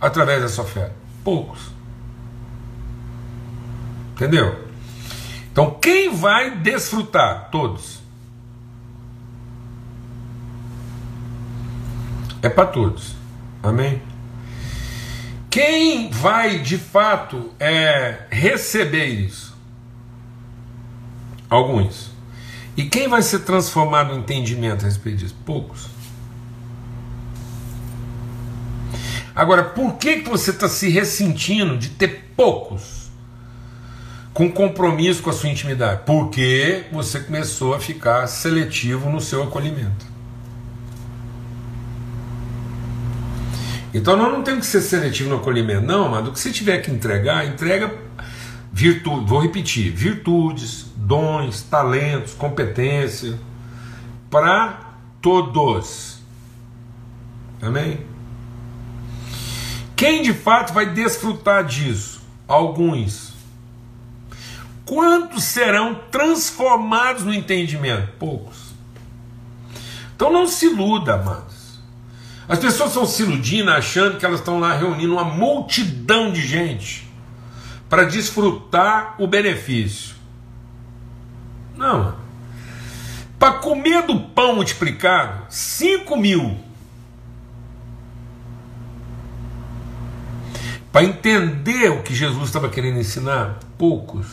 através 0.00 0.42
da 0.42 0.48
sua 0.48 0.64
fé? 0.64 0.92
Poucos. 1.24 1.72
Entendeu? 4.12 4.64
Então, 5.50 5.76
quem 5.82 6.14
vai 6.14 6.52
desfrutar? 6.52 7.50
Todos. 7.50 7.98
É 12.40 12.48
para 12.48 12.66
todos. 12.66 13.16
Amém? 13.60 14.09
Quem 15.50 16.10
vai 16.10 16.60
de 16.60 16.78
fato 16.78 17.52
é, 17.58 18.26
receber 18.30 19.06
isso? 19.06 19.56
Alguns. 21.48 22.10
E 22.76 22.84
quem 22.84 23.08
vai 23.08 23.20
ser 23.20 23.40
transformado 23.40 24.14
no 24.14 24.20
entendimento 24.20 24.84
a 24.84 24.88
respeito 24.88 25.18
disso? 25.18 25.36
Poucos. 25.44 25.88
Agora, 29.34 29.64
por 29.64 29.94
que, 29.94 30.20
que 30.20 30.30
você 30.30 30.50
está 30.50 30.68
se 30.68 30.88
ressentindo 30.88 31.76
de 31.76 31.88
ter 31.90 32.32
poucos? 32.36 33.00
com 34.32 34.50
compromisso 34.50 35.22
com 35.22 35.30
a 35.30 35.32
sua 35.32 35.48
intimidade? 35.48 36.02
Porque 36.06 36.84
você 36.92 37.20
começou 37.20 37.74
a 37.74 37.80
ficar 37.80 38.26
seletivo 38.26 39.10
no 39.10 39.20
seu 39.20 39.42
acolhimento. 39.42 40.09
Então 43.92 44.16
nós 44.16 44.32
não 44.32 44.42
temos 44.42 44.66
que 44.66 44.72
ser 44.72 44.82
seletivo 44.82 45.30
no 45.30 45.36
acolhimento, 45.36 45.82
não, 45.82 46.08
mas 46.08 46.24
do 46.24 46.32
que 46.32 46.38
você 46.38 46.52
tiver 46.52 46.78
que 46.78 46.90
entregar, 46.90 47.46
entrega 47.46 47.92
virtude, 48.72 49.26
vou 49.26 49.40
repetir, 49.40 49.90
virtudes, 49.92 50.86
dons, 50.96 51.62
talentos, 51.62 52.34
competência 52.34 53.38
para 54.30 54.94
todos. 55.20 56.20
Amém? 57.60 58.00
Quem 59.96 60.22
de 60.22 60.32
fato 60.32 60.72
vai 60.72 60.86
desfrutar 60.86 61.64
disso? 61.64 62.22
Alguns. 62.48 63.34
Quantos 64.86 65.44
serão 65.44 65.94
transformados 66.10 67.22
no 67.24 67.34
entendimento? 67.34 68.12
Poucos. 68.18 68.70
Então 70.16 70.32
não 70.32 70.46
se 70.46 70.66
iluda, 70.66 71.14
amados. 71.14 71.49
As 72.50 72.58
pessoas 72.58 72.90
estão 72.90 73.06
se 73.06 73.22
iludindo, 73.22 73.70
achando 73.70 74.18
que 74.18 74.26
elas 74.26 74.40
estão 74.40 74.58
lá 74.58 74.74
reunindo 74.74 75.12
uma 75.12 75.22
multidão 75.22 76.32
de 76.32 76.44
gente 76.44 77.08
para 77.88 78.02
desfrutar 78.02 79.14
o 79.18 79.26
benefício. 79.28 80.16
Não. 81.76 82.16
Para 83.38 83.52
comer 83.52 84.02
do 84.02 84.18
pão 84.18 84.56
multiplicado, 84.56 85.44
5 85.48 86.16
mil. 86.16 86.58
Para 90.90 91.04
entender 91.04 91.88
o 91.92 92.02
que 92.02 92.12
Jesus 92.12 92.46
estava 92.46 92.68
querendo 92.68 92.98
ensinar, 92.98 93.60
poucos. 93.78 94.26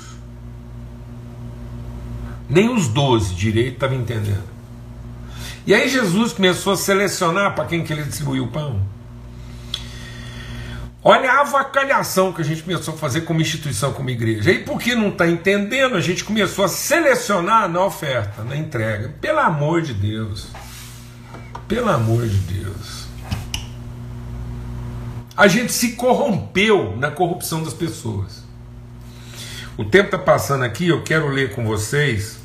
Nem 2.50 2.68
os 2.74 2.88
doze 2.88 3.36
direito 3.36 3.76
estavam 3.76 3.96
entendendo. 3.96 4.57
E 5.68 5.74
aí 5.74 5.90
Jesus 5.90 6.32
começou 6.32 6.72
a 6.72 6.78
selecionar 6.78 7.54
para 7.54 7.66
quem 7.66 7.84
que 7.84 7.92
ele 7.92 8.04
distribuiu 8.04 8.46
o 8.46 8.48
pão. 8.48 8.82
Olha 11.04 11.30
a 11.30 11.42
avacalhação 11.42 12.32
que 12.32 12.42
a 12.42 12.46
gente 12.46 12.64
começou 12.64 12.94
a 12.94 12.98
fazer 12.98 13.22
como 13.22 13.42
instituição, 13.42 13.92
como 13.92 14.10
igreja. 14.10 14.50
E 14.50 14.64
porque 14.64 14.96
não 14.96 15.10
está 15.10 15.28
entendendo, 15.28 15.98
a 15.98 16.00
gente 16.00 16.24
começou 16.24 16.64
a 16.64 16.70
selecionar 16.70 17.68
na 17.68 17.84
oferta, 17.84 18.46
na 18.46 18.56
entrega. 18.56 19.10
Pelo 19.20 19.40
amor 19.40 19.82
de 19.82 19.94
Deus. 19.94 20.48
Pelo 21.68 21.90
amor 21.90 22.26
de 22.26 22.38
Deus. 22.38 23.06
A 25.36 25.50
gente 25.50 25.74
se 25.74 25.94
corrompeu 25.98 26.96
na 26.96 27.12
corrupção 27.12 27.62
das 27.62 27.74
pessoas. 27.74 28.42
O 29.78 29.84
tempo 29.84 30.06
está 30.06 30.18
passando 30.18 30.64
aqui, 30.64 30.88
eu 30.88 31.04
quero 31.04 31.28
ler 31.28 31.54
com 31.54 31.66
vocês 31.66 32.37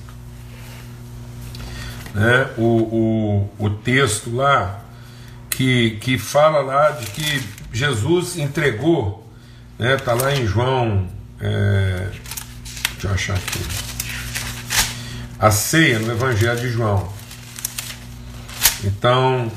né, 2.14 2.50
o, 2.56 3.50
o, 3.58 3.66
o 3.66 3.70
texto 3.70 4.34
lá 4.34 4.80
que, 5.50 5.98
que 6.00 6.18
fala 6.18 6.60
lá 6.60 6.90
de 6.90 7.06
que 7.06 7.42
Jesus 7.72 8.36
entregou, 8.36 9.26
né, 9.78 9.96
tá 9.96 10.14
lá 10.14 10.34
em 10.34 10.46
João, 10.46 11.08
é, 11.40 12.08
deixa 12.92 13.08
eu 13.08 13.12
achar 13.12 13.36
aqui, 13.36 13.60
a 15.38 15.50
ceia 15.50 15.98
no 15.98 16.12
Evangelho 16.12 16.60
de 16.60 16.68
João. 16.68 17.12
Então, 18.84 19.50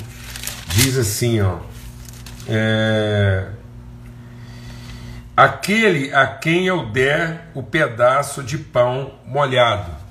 diz 0.68 0.98
assim, 0.98 1.42
ó, 1.42 1.60
é, 2.48 3.48
aquele 5.36 6.14
a 6.14 6.28
quem 6.28 6.68
eu 6.68 6.88
der 6.88 7.50
o 7.54 7.64
pedaço 7.64 8.44
de 8.44 8.58
pão 8.58 9.14
molhado. 9.26 10.05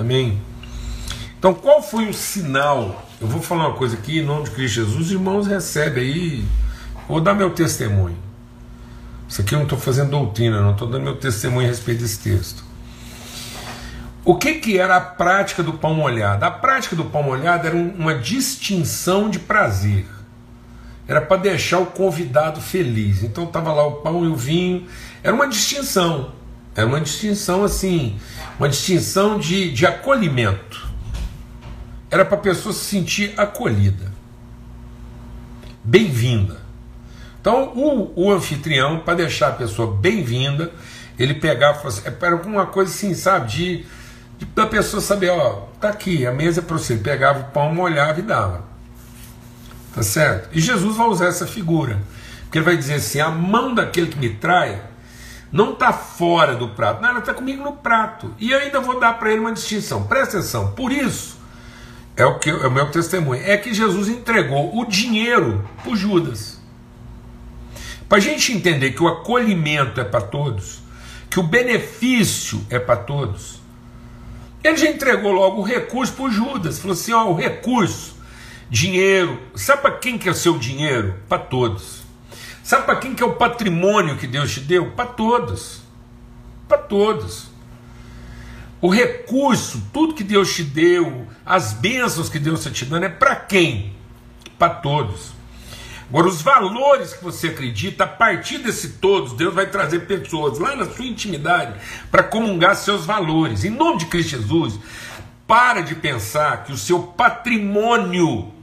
Amém? 0.00 0.40
Então, 1.38 1.54
qual 1.54 1.82
foi 1.82 2.08
o 2.08 2.14
sinal 2.14 3.06
eu 3.20 3.26
vou 3.26 3.42
falar 3.42 3.68
uma 3.68 3.76
coisa 3.76 3.96
aqui, 3.96 4.20
em 4.20 4.24
nome 4.24 4.44
de 4.44 4.50
Cristo 4.52 4.76
Jesus, 4.76 5.06
os 5.06 5.12
irmãos 5.12 5.46
recebem 5.46 6.02
aí, 6.02 6.44
vou 7.06 7.20
dar 7.20 7.34
meu 7.34 7.50
testemunho. 7.50 8.16
Isso 9.28 9.42
aqui 9.42 9.54
eu 9.54 9.58
não 9.58 9.64
estou 9.64 9.78
fazendo 9.78 10.10
doutrina, 10.10 10.62
não 10.62 10.72
estou 10.72 10.88
dando 10.88 11.02
meu 11.02 11.16
testemunho 11.16 11.66
a 11.66 11.68
respeito 11.68 12.00
desse 12.00 12.18
texto. 12.18 12.64
O 14.24 14.36
que, 14.36 14.54
que 14.54 14.78
era 14.78 14.96
a 14.96 15.00
prática 15.02 15.62
do 15.62 15.74
pão 15.74 15.92
molhado? 15.92 16.46
A 16.46 16.50
prática 16.50 16.96
do 16.96 17.04
pão 17.04 17.22
molhado 17.22 17.66
era 17.66 17.76
uma 17.76 18.14
distinção 18.14 19.28
de 19.28 19.38
prazer. 19.38 20.06
Era 21.06 21.20
para 21.20 21.36
deixar 21.36 21.78
o 21.78 21.86
convidado 21.86 22.58
feliz. 22.60 23.22
Então 23.22 23.44
estava 23.44 23.70
lá 23.70 23.86
o 23.86 23.96
pão 23.96 24.24
e 24.24 24.28
o 24.28 24.36
vinho. 24.36 24.86
Era 25.22 25.34
uma 25.34 25.46
distinção. 25.46 26.32
Era 26.74 26.86
uma 26.86 27.00
distinção 27.00 27.64
assim, 27.64 28.18
uma 28.58 28.68
distinção 28.68 29.38
de, 29.38 29.72
de 29.72 29.86
acolhimento 29.86 30.90
era 32.10 32.24
para 32.24 32.36
a 32.36 32.40
pessoa 32.40 32.72
se 32.72 32.84
sentir 32.84 33.34
acolhida, 33.36 34.12
bem-vinda. 35.84 36.58
Então, 37.40 37.72
o, 37.74 38.12
o 38.16 38.32
anfitrião, 38.32 38.98
para 38.98 39.14
deixar 39.14 39.48
a 39.48 39.52
pessoa 39.52 39.96
bem-vinda, 39.96 40.72
ele 41.18 41.34
pegava, 41.34 41.86
assim, 41.86 42.02
era 42.20 42.36
uma 42.36 42.66
coisa 42.66 42.92
assim, 42.92 43.14
sabe, 43.14 43.48
de, 43.48 43.86
de 44.38 44.44
da 44.46 44.66
pessoa 44.66 45.00
saber, 45.00 45.30
ó, 45.30 45.68
tá 45.80 45.88
aqui, 45.88 46.26
a 46.26 46.32
mesa 46.32 46.60
é 46.60 46.62
para 46.62 46.76
você. 46.76 46.96
Pegava 46.96 47.40
o 47.40 47.44
pão, 47.44 47.72
molhava 47.74 48.18
e 48.18 48.22
dava. 48.22 48.64
Tá 49.94 50.02
certo? 50.02 50.48
E 50.52 50.60
Jesus 50.60 50.96
vai 50.96 51.06
usar 51.06 51.26
essa 51.26 51.46
figura, 51.46 52.00
porque 52.42 52.58
ele 52.58 52.64
vai 52.64 52.76
dizer 52.76 52.94
assim: 52.94 53.20
a 53.20 53.28
mão 53.28 53.74
daquele 53.74 54.06
que 54.06 54.18
me 54.18 54.30
trai 54.30 54.80
não 55.52 55.72
está 55.72 55.92
fora 55.92 56.54
do 56.54 56.68
prato, 56.68 57.02
não, 57.02 57.08
ela 57.10 57.18
está 57.18 57.34
comigo 57.34 57.62
no 57.62 57.72
prato. 57.72 58.34
E 58.38 58.50
eu 58.50 58.58
ainda 58.58 58.80
vou 58.80 59.00
dar 59.00 59.18
para 59.18 59.30
ele 59.30 59.40
uma 59.40 59.52
distinção. 59.52 60.04
Presta 60.04 60.38
atenção. 60.38 60.72
Por 60.72 60.92
isso, 60.92 61.38
é 62.16 62.24
o 62.24 62.38
que 62.38 62.50
é 62.50 62.66
o 62.66 62.70
meu 62.70 62.90
testemunho, 62.90 63.42
é 63.44 63.56
que 63.56 63.74
Jesus 63.74 64.08
entregou 64.08 64.78
o 64.78 64.84
dinheiro 64.84 65.68
para 65.82 65.94
Judas. 65.94 66.60
Para 68.08 68.18
a 68.18 68.20
gente 68.20 68.52
entender 68.52 68.92
que 68.92 69.02
o 69.02 69.08
acolhimento 69.08 70.00
é 70.00 70.04
para 70.04 70.20
todos, 70.20 70.82
que 71.28 71.38
o 71.38 71.42
benefício 71.42 72.64
é 72.68 72.78
para 72.78 72.96
todos, 72.96 73.60
ele 74.62 74.76
já 74.76 74.90
entregou 74.90 75.32
logo 75.32 75.60
o 75.60 75.64
recurso 75.64 76.12
para 76.12 76.30
Judas. 76.30 76.78
Falou 76.78 76.94
assim: 76.94 77.12
ó, 77.12 77.30
o 77.30 77.34
recurso, 77.34 78.16
dinheiro. 78.68 79.40
Sabe 79.54 79.82
para 79.82 79.92
quem 79.92 80.18
que 80.18 80.28
é 80.28 80.32
o 80.32 80.34
seu 80.34 80.58
dinheiro? 80.58 81.14
Para 81.28 81.38
todos. 81.38 81.99
Sabe 82.70 82.86
para 82.86 83.00
quem 83.00 83.16
que 83.16 83.22
é 83.24 83.26
o 83.26 83.32
patrimônio 83.32 84.16
que 84.16 84.28
Deus 84.28 84.54
te 84.54 84.60
deu? 84.60 84.92
Para 84.92 85.06
todos. 85.06 85.80
Para 86.68 86.78
todos. 86.78 87.48
O 88.80 88.88
recurso, 88.88 89.82
tudo 89.92 90.14
que 90.14 90.22
Deus 90.22 90.54
te 90.54 90.62
deu, 90.62 91.26
as 91.44 91.72
bênçãos 91.72 92.28
que 92.28 92.38
Deus 92.38 92.60
está 92.60 92.70
te 92.70 92.84
dando, 92.84 93.06
é 93.06 93.08
para 93.08 93.34
quem? 93.34 93.92
Para 94.56 94.74
todos. 94.74 95.32
Agora, 96.08 96.28
os 96.28 96.42
valores 96.42 97.12
que 97.12 97.24
você 97.24 97.48
acredita, 97.48 98.04
a 98.04 98.06
partir 98.06 98.58
desse 98.58 98.90
todos, 99.00 99.32
Deus 99.32 99.52
vai 99.52 99.66
trazer 99.66 100.06
pessoas 100.06 100.60
lá 100.60 100.76
na 100.76 100.88
sua 100.88 101.06
intimidade 101.06 101.74
para 102.08 102.22
comungar 102.22 102.76
seus 102.76 103.04
valores. 103.04 103.64
Em 103.64 103.70
nome 103.70 103.98
de 103.98 104.06
Cristo 104.06 104.38
Jesus, 104.38 104.78
para 105.44 105.80
de 105.80 105.96
pensar 105.96 106.62
que 106.62 106.72
o 106.72 106.76
seu 106.76 107.02
patrimônio 107.02 108.59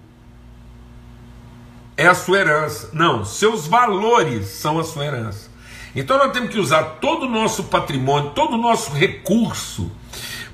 é 1.98 2.06
a 2.08 2.14
sua 2.14 2.38
herança. 2.38 2.92
Não, 2.94 3.26
seus 3.26 3.68
valores 3.68 4.46
são 4.46 4.80
a 4.80 4.84
sua 4.84 5.06
herança. 5.06 5.50
Então 5.96 6.18
nós 6.18 6.32
temos 6.32 6.52
que 6.52 6.60
usar 6.60 6.84
todo 7.02 7.26
o 7.26 7.30
nosso 7.30 7.66
patrimônio, 7.66 8.30
todo 8.30 8.54
o 8.54 8.62
nosso 8.62 8.92
recurso 8.92 9.92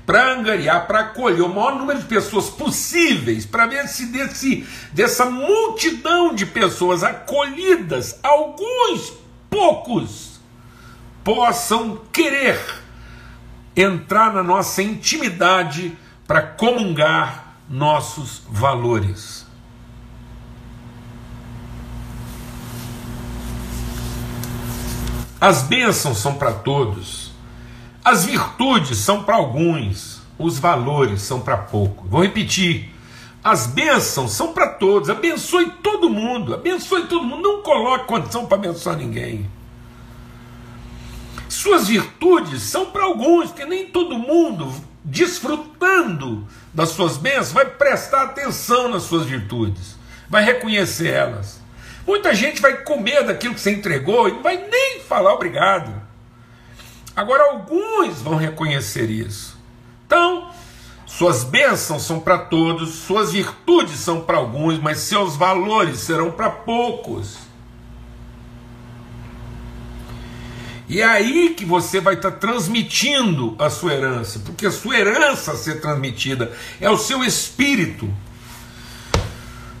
para 0.06 0.32
angariar, 0.32 0.86
para 0.86 1.00
acolher 1.00 1.42
o 1.42 1.48
maior 1.48 1.76
número 1.76 2.00
de 2.00 2.06
pessoas 2.06 2.50
possíveis, 2.50 3.46
para 3.46 3.66
ver 3.66 3.88
se 3.88 4.06
desse, 4.06 4.66
dessa 4.92 5.26
multidão 5.26 6.34
de 6.34 6.46
pessoas 6.46 7.02
acolhidas, 7.02 8.18
alguns 8.22 9.14
poucos 9.48 10.40
possam 11.22 12.00
querer 12.12 12.60
entrar 13.74 14.32
na 14.32 14.42
nossa 14.42 14.82
intimidade 14.82 15.96
para 16.26 16.42
comungar 16.42 17.56
nossos 17.68 18.42
valores. 18.48 19.46
As 25.44 25.60
bênçãos 25.60 26.16
são 26.16 26.36
para 26.36 26.52
todos. 26.52 27.30
As 28.02 28.24
virtudes 28.24 28.96
são 28.96 29.24
para 29.24 29.36
alguns, 29.36 30.22
os 30.38 30.58
valores 30.58 31.20
são 31.20 31.38
para 31.38 31.58
poucos. 31.58 32.08
Vou 32.08 32.22
repetir. 32.22 32.90
As 33.44 33.66
bênçãos 33.66 34.32
são 34.32 34.54
para 34.54 34.68
todos. 34.68 35.10
Abençoe 35.10 35.70
todo 35.82 36.08
mundo. 36.08 36.54
Abençoe 36.54 37.08
todo 37.08 37.26
mundo. 37.26 37.42
Não 37.42 37.60
coloque 37.60 38.06
condição 38.06 38.46
para 38.46 38.56
abençoar 38.56 38.96
ninguém. 38.96 39.46
Suas 41.46 41.88
virtudes 41.88 42.62
são 42.62 42.86
para 42.86 43.04
alguns, 43.04 43.50
porque 43.50 43.66
nem 43.66 43.86
todo 43.86 44.18
mundo, 44.18 44.72
desfrutando 45.04 46.48
das 46.72 46.88
suas 46.88 47.18
bênçãos, 47.18 47.52
vai 47.52 47.66
prestar 47.66 48.22
atenção 48.22 48.88
nas 48.88 49.02
suas 49.02 49.26
virtudes, 49.26 49.94
vai 50.26 50.42
reconhecer 50.42 51.08
elas. 51.08 51.63
Muita 52.06 52.34
gente 52.34 52.60
vai 52.60 52.82
comer 52.82 53.24
daquilo 53.24 53.54
que 53.54 53.60
você 53.60 53.72
entregou 53.72 54.28
e 54.28 54.32
não 54.32 54.42
vai 54.42 54.56
nem 54.56 55.00
falar 55.00 55.32
obrigado. 55.32 56.02
Agora, 57.16 57.50
alguns 57.50 58.20
vão 58.20 58.36
reconhecer 58.36 59.08
isso. 59.08 59.58
Então, 60.06 60.50
suas 61.06 61.44
bênçãos 61.44 62.02
são 62.02 62.18
para 62.18 62.38
todos, 62.38 62.90
suas 62.90 63.32
virtudes 63.32 64.00
são 64.00 64.20
para 64.20 64.36
alguns, 64.36 64.78
mas 64.80 64.98
seus 64.98 65.36
valores 65.36 65.98
serão 66.00 66.30
para 66.30 66.50
poucos. 66.50 67.38
E 70.88 71.00
é 71.00 71.04
aí 71.04 71.54
que 71.54 71.64
você 71.64 72.00
vai 72.00 72.14
estar 72.14 72.32
tá 72.32 72.36
transmitindo 72.36 73.56
a 73.58 73.70
sua 73.70 73.94
herança, 73.94 74.40
porque 74.40 74.66
a 74.66 74.70
sua 74.70 74.98
herança 74.98 75.52
a 75.52 75.56
ser 75.56 75.80
transmitida 75.80 76.52
é 76.80 76.90
o 76.90 76.98
seu 76.98 77.24
espírito, 77.24 78.12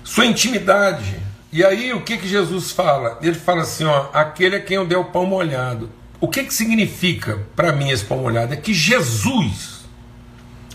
sua 0.02 0.24
intimidade. 0.24 1.20
E 1.54 1.64
aí 1.64 1.92
o 1.92 2.00
que, 2.00 2.18
que 2.18 2.26
Jesus 2.26 2.72
fala? 2.72 3.16
Ele 3.22 3.36
fala 3.36 3.62
assim: 3.62 3.84
ó, 3.84 4.08
aquele 4.12 4.56
a 4.56 4.60
quem 4.60 4.76
eu 4.76 4.84
dei 4.84 4.98
o 4.98 5.04
pão 5.04 5.24
molhado. 5.24 5.88
O 6.20 6.26
que, 6.26 6.42
que 6.42 6.52
significa 6.52 7.46
para 7.54 7.72
mim 7.72 7.90
esse 7.90 8.04
pão 8.04 8.18
molhado? 8.18 8.52
É 8.52 8.56
que 8.56 8.74
Jesus, 8.74 9.84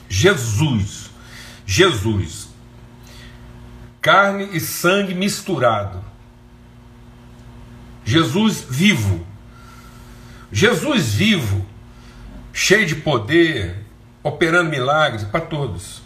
Jesus, 0.08 1.10
Jesus, 1.66 2.48
carne 4.00 4.52
e 4.54 4.60
sangue 4.62 5.14
misturado, 5.14 6.02
Jesus 8.06 8.66
vivo, 8.70 9.28
Jesus 10.50 11.14
vivo, 11.14 11.66
cheio 12.54 12.86
de 12.86 12.96
poder, 12.96 13.86
operando 14.24 14.70
milagres 14.70 15.26
para 15.26 15.42
todos. 15.42 16.02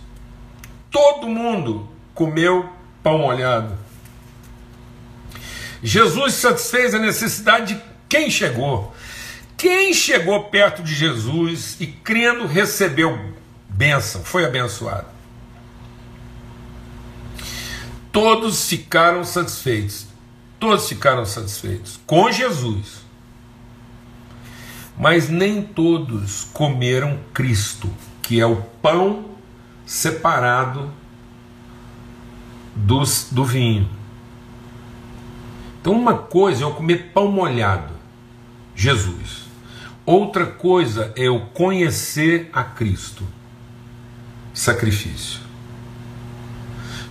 Todo 0.90 1.28
mundo 1.28 1.88
comeu 2.16 2.68
pão 3.04 3.20
molhado. 3.20 3.83
Jesus 5.84 6.36
satisfez 6.36 6.96
a 6.96 7.00
necessidade 7.00 7.76
de 7.76 7.82
quem 8.08 8.30
chegou. 8.30 8.96
Quem 9.58 9.94
chegou 9.94 10.46
perto 10.46 10.82
de 10.82 10.96
Jesus 10.96 11.76
e 11.80 11.88
crendo 11.88 12.48
recebeu 12.48 13.34
bênção, 13.68 14.24
foi 14.24 14.46
abençoado. 14.46 15.08
Todos 18.12 18.68
ficaram 18.70 19.24
satisfeitos. 19.26 20.08
Todos 20.60 20.88
ficaram 20.88 21.26
satisfeitos 21.26 22.00
com 22.06 22.32
Jesus. 22.32 23.04
Mas 24.98 25.28
nem 25.28 25.62
todos 25.62 26.48
comeram 26.54 27.20
Cristo, 27.34 27.90
que 28.22 28.40
é 28.40 28.46
o 28.46 28.58
pão 28.82 29.26
separado 29.86 30.94
dos, 32.76 33.28
do 33.32 33.44
vinho. 33.44 33.90
Então, 35.84 35.92
uma 35.92 36.14
coisa 36.18 36.64
é 36.64 36.66
eu 36.66 36.72
comer 36.72 37.12
pão 37.14 37.30
molhado, 37.30 37.94
Jesus. 38.74 39.44
Outra 40.06 40.46
coisa 40.46 41.12
é 41.14 41.24
eu 41.24 41.42
conhecer 41.54 42.50
a 42.54 42.64
Cristo 42.64 43.28
sacrifício. 44.54 45.42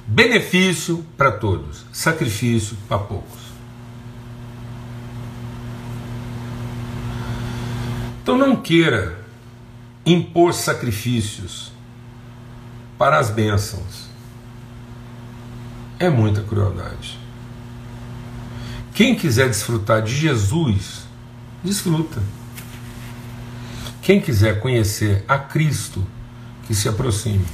Benefício 0.06 1.04
para 1.18 1.32
todos, 1.32 1.84
sacrifício 1.92 2.74
para 2.88 2.98
poucos. 2.98 3.42
Então 8.22 8.38
não 8.38 8.56
queira 8.56 9.22
impor 10.06 10.54
sacrifícios 10.54 11.72
para 12.96 13.18
as 13.18 13.28
bênçãos. 13.28 14.08
É 15.98 16.08
muita 16.08 16.40
crueldade. 16.40 17.21
Quem 18.94 19.14
quiser 19.14 19.48
desfrutar 19.48 20.02
de 20.02 20.14
Jesus, 20.14 21.04
desfruta. 21.64 22.22
Quem 24.02 24.20
quiser 24.20 24.60
conhecer 24.60 25.24
a 25.26 25.38
Cristo, 25.38 26.06
que 26.66 26.74
se 26.74 26.88
aproxime. 26.88 27.46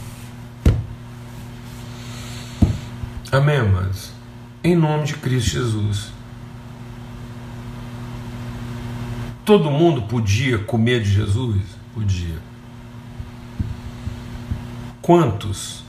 Amém, 3.30 3.58
amados? 3.58 4.10
Em 4.64 4.74
nome 4.74 5.04
de 5.04 5.14
Cristo 5.14 5.50
Jesus. 5.50 6.08
Todo 9.44 9.70
mundo 9.70 10.02
podia 10.02 10.58
comer 10.58 11.02
de 11.02 11.10
Jesus? 11.10 11.62
Podia. 11.94 12.38
Quantos, 15.00 15.84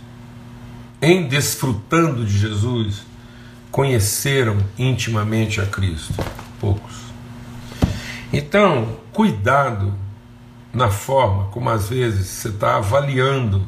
em 1.02 1.28
desfrutando 1.28 2.26
de 2.26 2.38
Jesus, 2.38 3.09
conheceram 3.80 4.58
intimamente 4.78 5.62
a 5.62 5.66
Cristo? 5.66 6.14
Poucos. 6.60 6.96
Então, 8.34 8.98
cuidado 9.14 9.94
na 10.74 10.90
forma 10.90 11.46
como 11.46 11.70
às 11.70 11.88
vezes 11.88 12.28
você 12.28 12.50
está 12.50 12.76
avaliando 12.76 13.66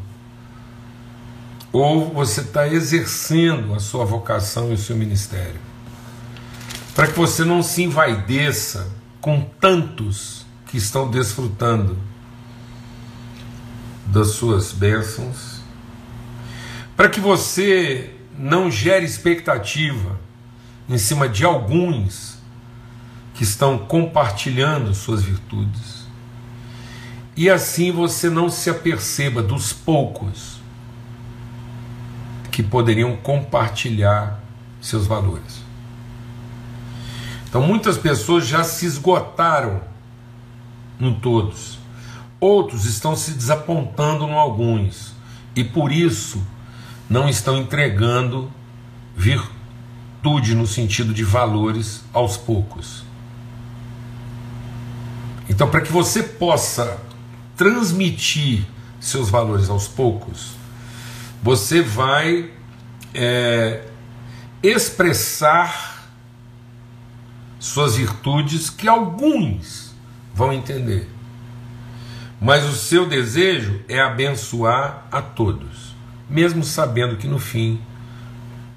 ou 1.72 2.12
você 2.12 2.42
está 2.42 2.68
exercendo 2.68 3.74
a 3.74 3.80
sua 3.80 4.04
vocação 4.04 4.72
e 4.72 4.74
o 4.74 4.78
seu 4.78 4.98
ministério. 4.98 5.62
Para 6.94 7.08
que 7.08 7.18
você 7.18 7.46
não 7.46 7.64
se 7.64 7.82
envaideça 7.82 8.92
com 9.22 9.40
tantos 9.62 10.46
que 10.66 10.76
estão 10.76 11.10
desfrutando 11.10 11.98
das 14.08 14.32
suas 14.32 14.74
bênçãos, 14.74 15.62
para 16.98 17.08
que 17.08 17.22
você 17.22 18.18
não 18.42 18.72
gere 18.72 19.06
expectativa 19.06 20.20
em 20.90 20.98
cima 20.98 21.30
de 21.30 21.46
alguns 21.46 22.40
que 23.36 23.44
estão 23.44 23.78
compartilhando 23.78 24.94
suas 24.96 25.24
virtudes 25.24 26.08
e 27.38 27.50
assim 27.50 27.92
você 27.92 28.30
não 28.30 28.50
se 28.50 28.70
aperceba 28.70 29.44
dos 29.44 29.72
poucos 29.72 30.60
que 32.52 32.62
poderiam 32.62 33.16
compartilhar 33.16 34.40
seus 34.82 35.08
valores. 35.08 35.62
Então 37.48 37.62
muitas 37.62 37.98
pessoas 37.98 38.48
já 38.48 38.64
se 38.64 38.86
esgotaram 38.86 39.82
em 41.00 41.14
todos. 41.14 41.80
Outros 42.40 42.86
estão 42.86 43.16
se 43.16 43.32
desapontando 43.32 44.26
em 44.26 44.34
alguns 44.34 45.14
e 45.56 45.64
por 45.64 45.92
isso 45.92 46.42
não 47.12 47.28
estão 47.28 47.58
entregando 47.58 48.50
virtude 49.14 50.56
no 50.56 50.66
sentido 50.66 51.14
de 51.14 51.26
valores 51.26 52.06
aos 52.14 52.38
poucos. 52.38 53.04
Então, 55.50 55.70
para 55.70 55.82
que 55.82 55.92
você 55.92 56.24
possa 56.24 57.02
transmitir 57.58 58.66
seus 58.98 59.30
valores 59.30 59.70
aos 59.70 59.90
poucos, 59.90 60.52
você 61.44 61.82
vai 61.82 62.50
é, 63.14 63.84
expressar 64.64 66.08
suas 67.60 67.98
virtudes 67.98 68.70
que 68.70 68.88
alguns 68.88 69.94
vão 70.34 70.54
entender. 70.54 71.10
Mas 72.40 72.64
o 72.64 72.74
seu 72.74 73.06
desejo 73.06 73.82
é 73.90 74.00
abençoar 74.00 75.08
a 75.12 75.22
todos, 75.22 75.91
mesmo 76.32 76.64
sabendo 76.64 77.18
que 77.18 77.28
no 77.28 77.38
fim 77.38 77.80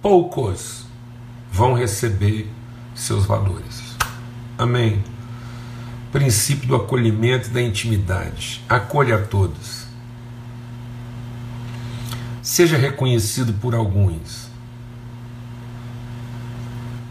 poucos 0.02 0.84
vão 1.50 1.72
receber 1.72 2.50
seus 2.94 3.24
valores. 3.24 3.96
Amém 4.58 5.02
princípio 6.14 6.68
do 6.68 6.76
acolhimento 6.76 7.48
e 7.48 7.50
da 7.50 7.60
intimidade. 7.60 8.62
Acolha 8.68 9.16
a 9.16 9.22
todos. 9.22 9.84
Seja 12.40 12.76
reconhecido 12.76 13.52
por 13.54 13.74
alguns, 13.74 14.46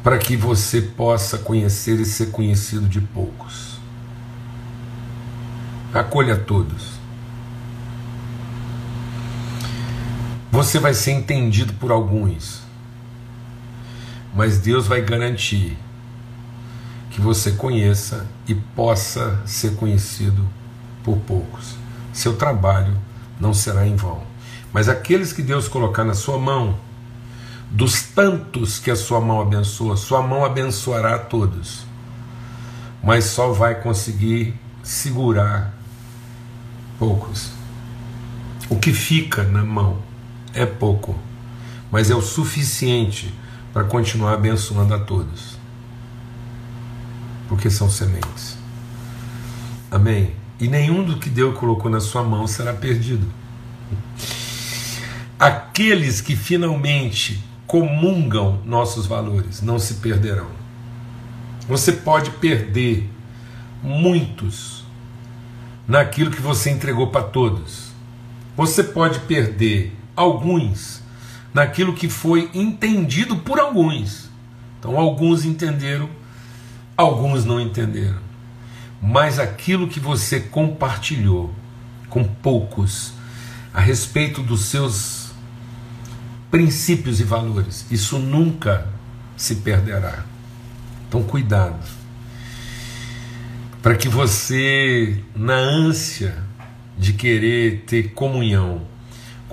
para 0.01 0.17
que 0.17 0.37
você 0.37 0.81
possa 0.81 1.37
conhecer 1.37 1.99
e 1.99 2.05
ser 2.05 2.31
conhecido 2.31 2.87
de 2.87 3.01
poucos. 3.01 3.77
Acolha 5.93 6.35
a 6.35 6.39
todos. 6.39 7.02
Você 10.53 10.77
vai 10.77 10.93
ser 10.93 11.13
entendido 11.13 11.73
por 11.73 11.91
alguns, 11.91 12.61
mas 14.35 14.59
Deus 14.59 14.85
vai 14.85 15.01
garantir 15.01 15.75
que 17.09 17.19
você 17.19 17.53
conheça 17.53 18.27
e 18.47 18.53
possa 18.53 19.41
ser 19.47 19.75
conhecido 19.77 20.47
por 21.03 21.17
poucos. 21.17 21.75
Seu 22.13 22.35
trabalho 22.35 22.95
não 23.39 23.51
será 23.51 23.87
em 23.87 23.95
vão. 23.95 24.21
Mas 24.71 24.87
aqueles 24.87 25.33
que 25.33 25.41
Deus 25.41 25.67
colocar 25.67 26.03
na 26.03 26.13
sua 26.13 26.37
mão, 26.37 26.77
dos 27.71 28.03
tantos 28.03 28.77
que 28.77 28.91
a 28.91 28.95
sua 28.95 29.19
mão 29.19 29.41
abençoa, 29.41 29.97
sua 29.97 30.21
mão 30.21 30.45
abençoará 30.45 31.15
a 31.15 31.19
todos. 31.19 31.83
Mas 33.03 33.23
só 33.23 33.51
vai 33.51 33.81
conseguir 33.81 34.53
segurar 34.83 35.73
poucos. 36.99 37.49
O 38.69 38.77
que 38.77 38.93
fica 38.93 39.41
na 39.45 39.63
mão 39.63 40.12
é 40.53 40.65
pouco, 40.65 41.17
mas 41.91 42.09
é 42.09 42.15
o 42.15 42.21
suficiente 42.21 43.33
para 43.73 43.83
continuar 43.83 44.33
abençoando 44.33 44.93
a 44.93 44.99
todos. 44.99 45.57
porque 47.47 47.69
são 47.69 47.89
sementes. 47.89 48.57
Amém? 49.91 50.31
E 50.59 50.67
nenhum 50.67 51.03
do 51.03 51.17
que 51.17 51.29
Deus 51.29 51.55
colocou 51.57 51.91
na 51.91 51.99
sua 51.99 52.23
mão 52.23 52.47
será 52.47 52.73
perdido. 52.73 53.27
Aqueles 55.39 56.19
que 56.21 56.35
finalmente 56.35 57.43
comungam 57.67 58.59
nossos 58.65 59.05
valores 59.05 59.61
não 59.61 59.77
se 59.77 59.95
perderão. 59.95 60.47
Você 61.67 61.91
pode 61.91 62.31
perder 62.31 63.09
muitos 63.83 64.83
naquilo 65.87 66.31
que 66.31 66.41
você 66.41 66.71
entregou 66.71 67.07
para 67.07 67.23
todos. 67.23 67.91
Você 68.55 68.83
pode 68.83 69.19
perder 69.21 69.95
alguns 70.15 71.01
naquilo 71.53 71.93
que 71.93 72.09
foi 72.09 72.49
entendido 72.53 73.37
por 73.37 73.59
alguns. 73.59 74.29
Então, 74.79 74.97
alguns 74.97 75.45
entenderam, 75.45 76.09
alguns 76.97 77.45
não 77.45 77.59
entenderam. 77.59 78.19
Mas 79.01 79.39
aquilo 79.39 79.87
que 79.87 79.99
você 79.99 80.39
compartilhou 80.39 81.53
com 82.09 82.23
poucos 82.23 83.13
a 83.73 83.79
respeito 83.79 84.41
dos 84.41 84.65
seus 84.65 85.31
princípios 86.49 87.19
e 87.19 87.23
valores, 87.23 87.85
isso 87.89 88.19
nunca 88.19 88.87
se 89.35 89.55
perderá. 89.55 90.23
Então, 91.07 91.23
cuidado. 91.23 91.83
Para 93.81 93.95
que 93.95 94.07
você, 94.07 95.21
na 95.35 95.55
ânsia 95.55 96.37
de 96.97 97.13
querer 97.13 97.83
ter 97.85 98.13
comunhão 98.13 98.92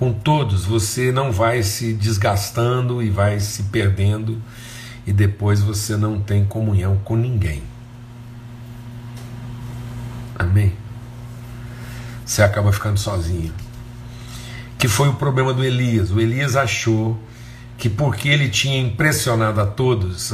com 0.01 0.15
todos, 0.15 0.65
você 0.65 1.13
não 1.13 1.31
vai 1.31 1.63
se 1.63 1.93
desgastando 1.93 3.03
e 3.03 3.11
vai 3.11 3.39
se 3.39 3.65
perdendo 3.65 4.41
e 5.07 5.13
depois 5.13 5.61
você 5.61 5.95
não 5.95 6.19
tem 6.19 6.43
comunhão 6.43 6.97
com 7.05 7.15
ninguém. 7.15 7.63
Amém? 10.39 10.73
Você 12.25 12.43
acaba 12.43 12.73
ficando 12.73 12.99
sozinho. 12.99 13.53
Que 14.79 14.89
foi 14.89 15.11
o 15.11 15.17
problema 15.17 15.53
do 15.53 15.63
Elias. 15.63 16.11
O 16.11 16.19
Elias 16.19 16.57
achou 16.57 17.23
que 17.77 17.91
porque 17.91 18.31
ele 18.31 18.49
tinha 18.49 18.81
impressionado 18.81 19.61
a 19.61 19.67
todos, 19.67 20.33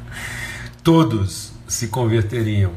todos 0.82 1.52
se 1.68 1.88
converteriam. 1.88 2.72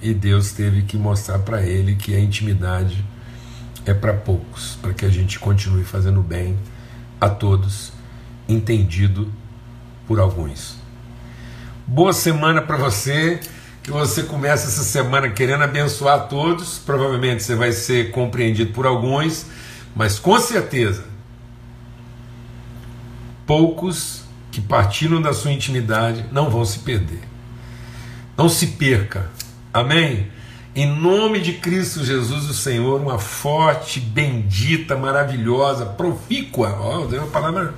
E 0.00 0.14
Deus 0.14 0.52
teve 0.52 0.80
que 0.82 0.96
mostrar 0.96 1.40
para 1.40 1.60
ele 1.62 1.96
que 1.96 2.14
a 2.16 2.18
intimidade 2.18 3.11
é 3.84 3.94
para 3.94 4.12
poucos, 4.12 4.78
para 4.80 4.92
que 4.92 5.04
a 5.04 5.08
gente 5.08 5.38
continue 5.38 5.84
fazendo 5.84 6.22
bem 6.22 6.58
a 7.20 7.28
todos, 7.28 7.92
entendido 8.48 9.32
por 10.06 10.20
alguns. 10.20 10.76
Boa 11.86 12.12
semana 12.12 12.62
para 12.62 12.76
você, 12.76 13.40
que 13.82 13.90
você 13.90 14.22
comece 14.22 14.66
essa 14.68 14.84
semana 14.84 15.28
querendo 15.30 15.64
abençoar 15.64 16.28
todos. 16.28 16.78
Provavelmente 16.78 17.42
você 17.42 17.54
vai 17.54 17.72
ser 17.72 18.10
compreendido 18.12 18.72
por 18.72 18.86
alguns, 18.86 19.46
mas 19.94 20.18
com 20.18 20.38
certeza 20.38 21.04
poucos 23.46 24.22
que 24.50 24.60
partilham 24.60 25.20
da 25.20 25.32
sua 25.32 25.52
intimidade 25.52 26.24
não 26.30 26.48
vão 26.48 26.64
se 26.64 26.80
perder. 26.80 27.22
Não 28.36 28.48
se 28.48 28.68
perca. 28.68 29.30
Amém? 29.72 30.28
Em 30.74 30.86
nome 30.86 31.38
de 31.38 31.52
Cristo 31.52 32.02
Jesus, 32.02 32.48
o 32.48 32.54
Senhor, 32.54 32.98
uma 32.98 33.18
forte, 33.18 34.00
bendita, 34.00 34.96
maravilhosa, 34.96 35.84
profícua, 35.84 36.78
ó, 36.80 37.00
oh, 37.02 37.06
deu 37.06 37.20
uma 37.20 37.30
palavra 37.30 37.74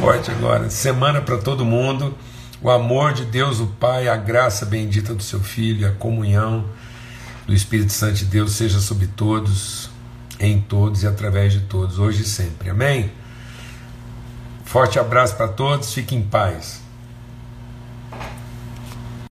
forte 0.00 0.30
agora. 0.30 0.70
Semana 0.70 1.20
para 1.20 1.36
todo 1.36 1.66
mundo. 1.66 2.16
O 2.62 2.70
amor 2.70 3.12
de 3.12 3.26
Deus, 3.26 3.60
o 3.60 3.66
Pai, 3.66 4.08
a 4.08 4.16
graça 4.16 4.64
bendita 4.64 5.14
do 5.14 5.22
seu 5.22 5.40
Filho, 5.40 5.86
a 5.86 5.92
comunhão 5.92 6.64
do 7.46 7.52
Espírito 7.52 7.92
Santo 7.92 8.14
de 8.14 8.24
Deus 8.24 8.52
seja 8.52 8.80
sobre 8.80 9.06
todos, 9.06 9.90
em 10.40 10.60
todos 10.62 11.02
e 11.02 11.06
através 11.06 11.52
de 11.52 11.60
todos, 11.60 11.98
hoje 11.98 12.22
e 12.22 12.26
sempre. 12.26 12.70
Amém? 12.70 13.12
Forte 14.64 14.98
abraço 14.98 15.36
para 15.36 15.48
todos, 15.48 15.92
fiquem 15.92 16.20
em 16.20 16.22
paz. 16.22 16.87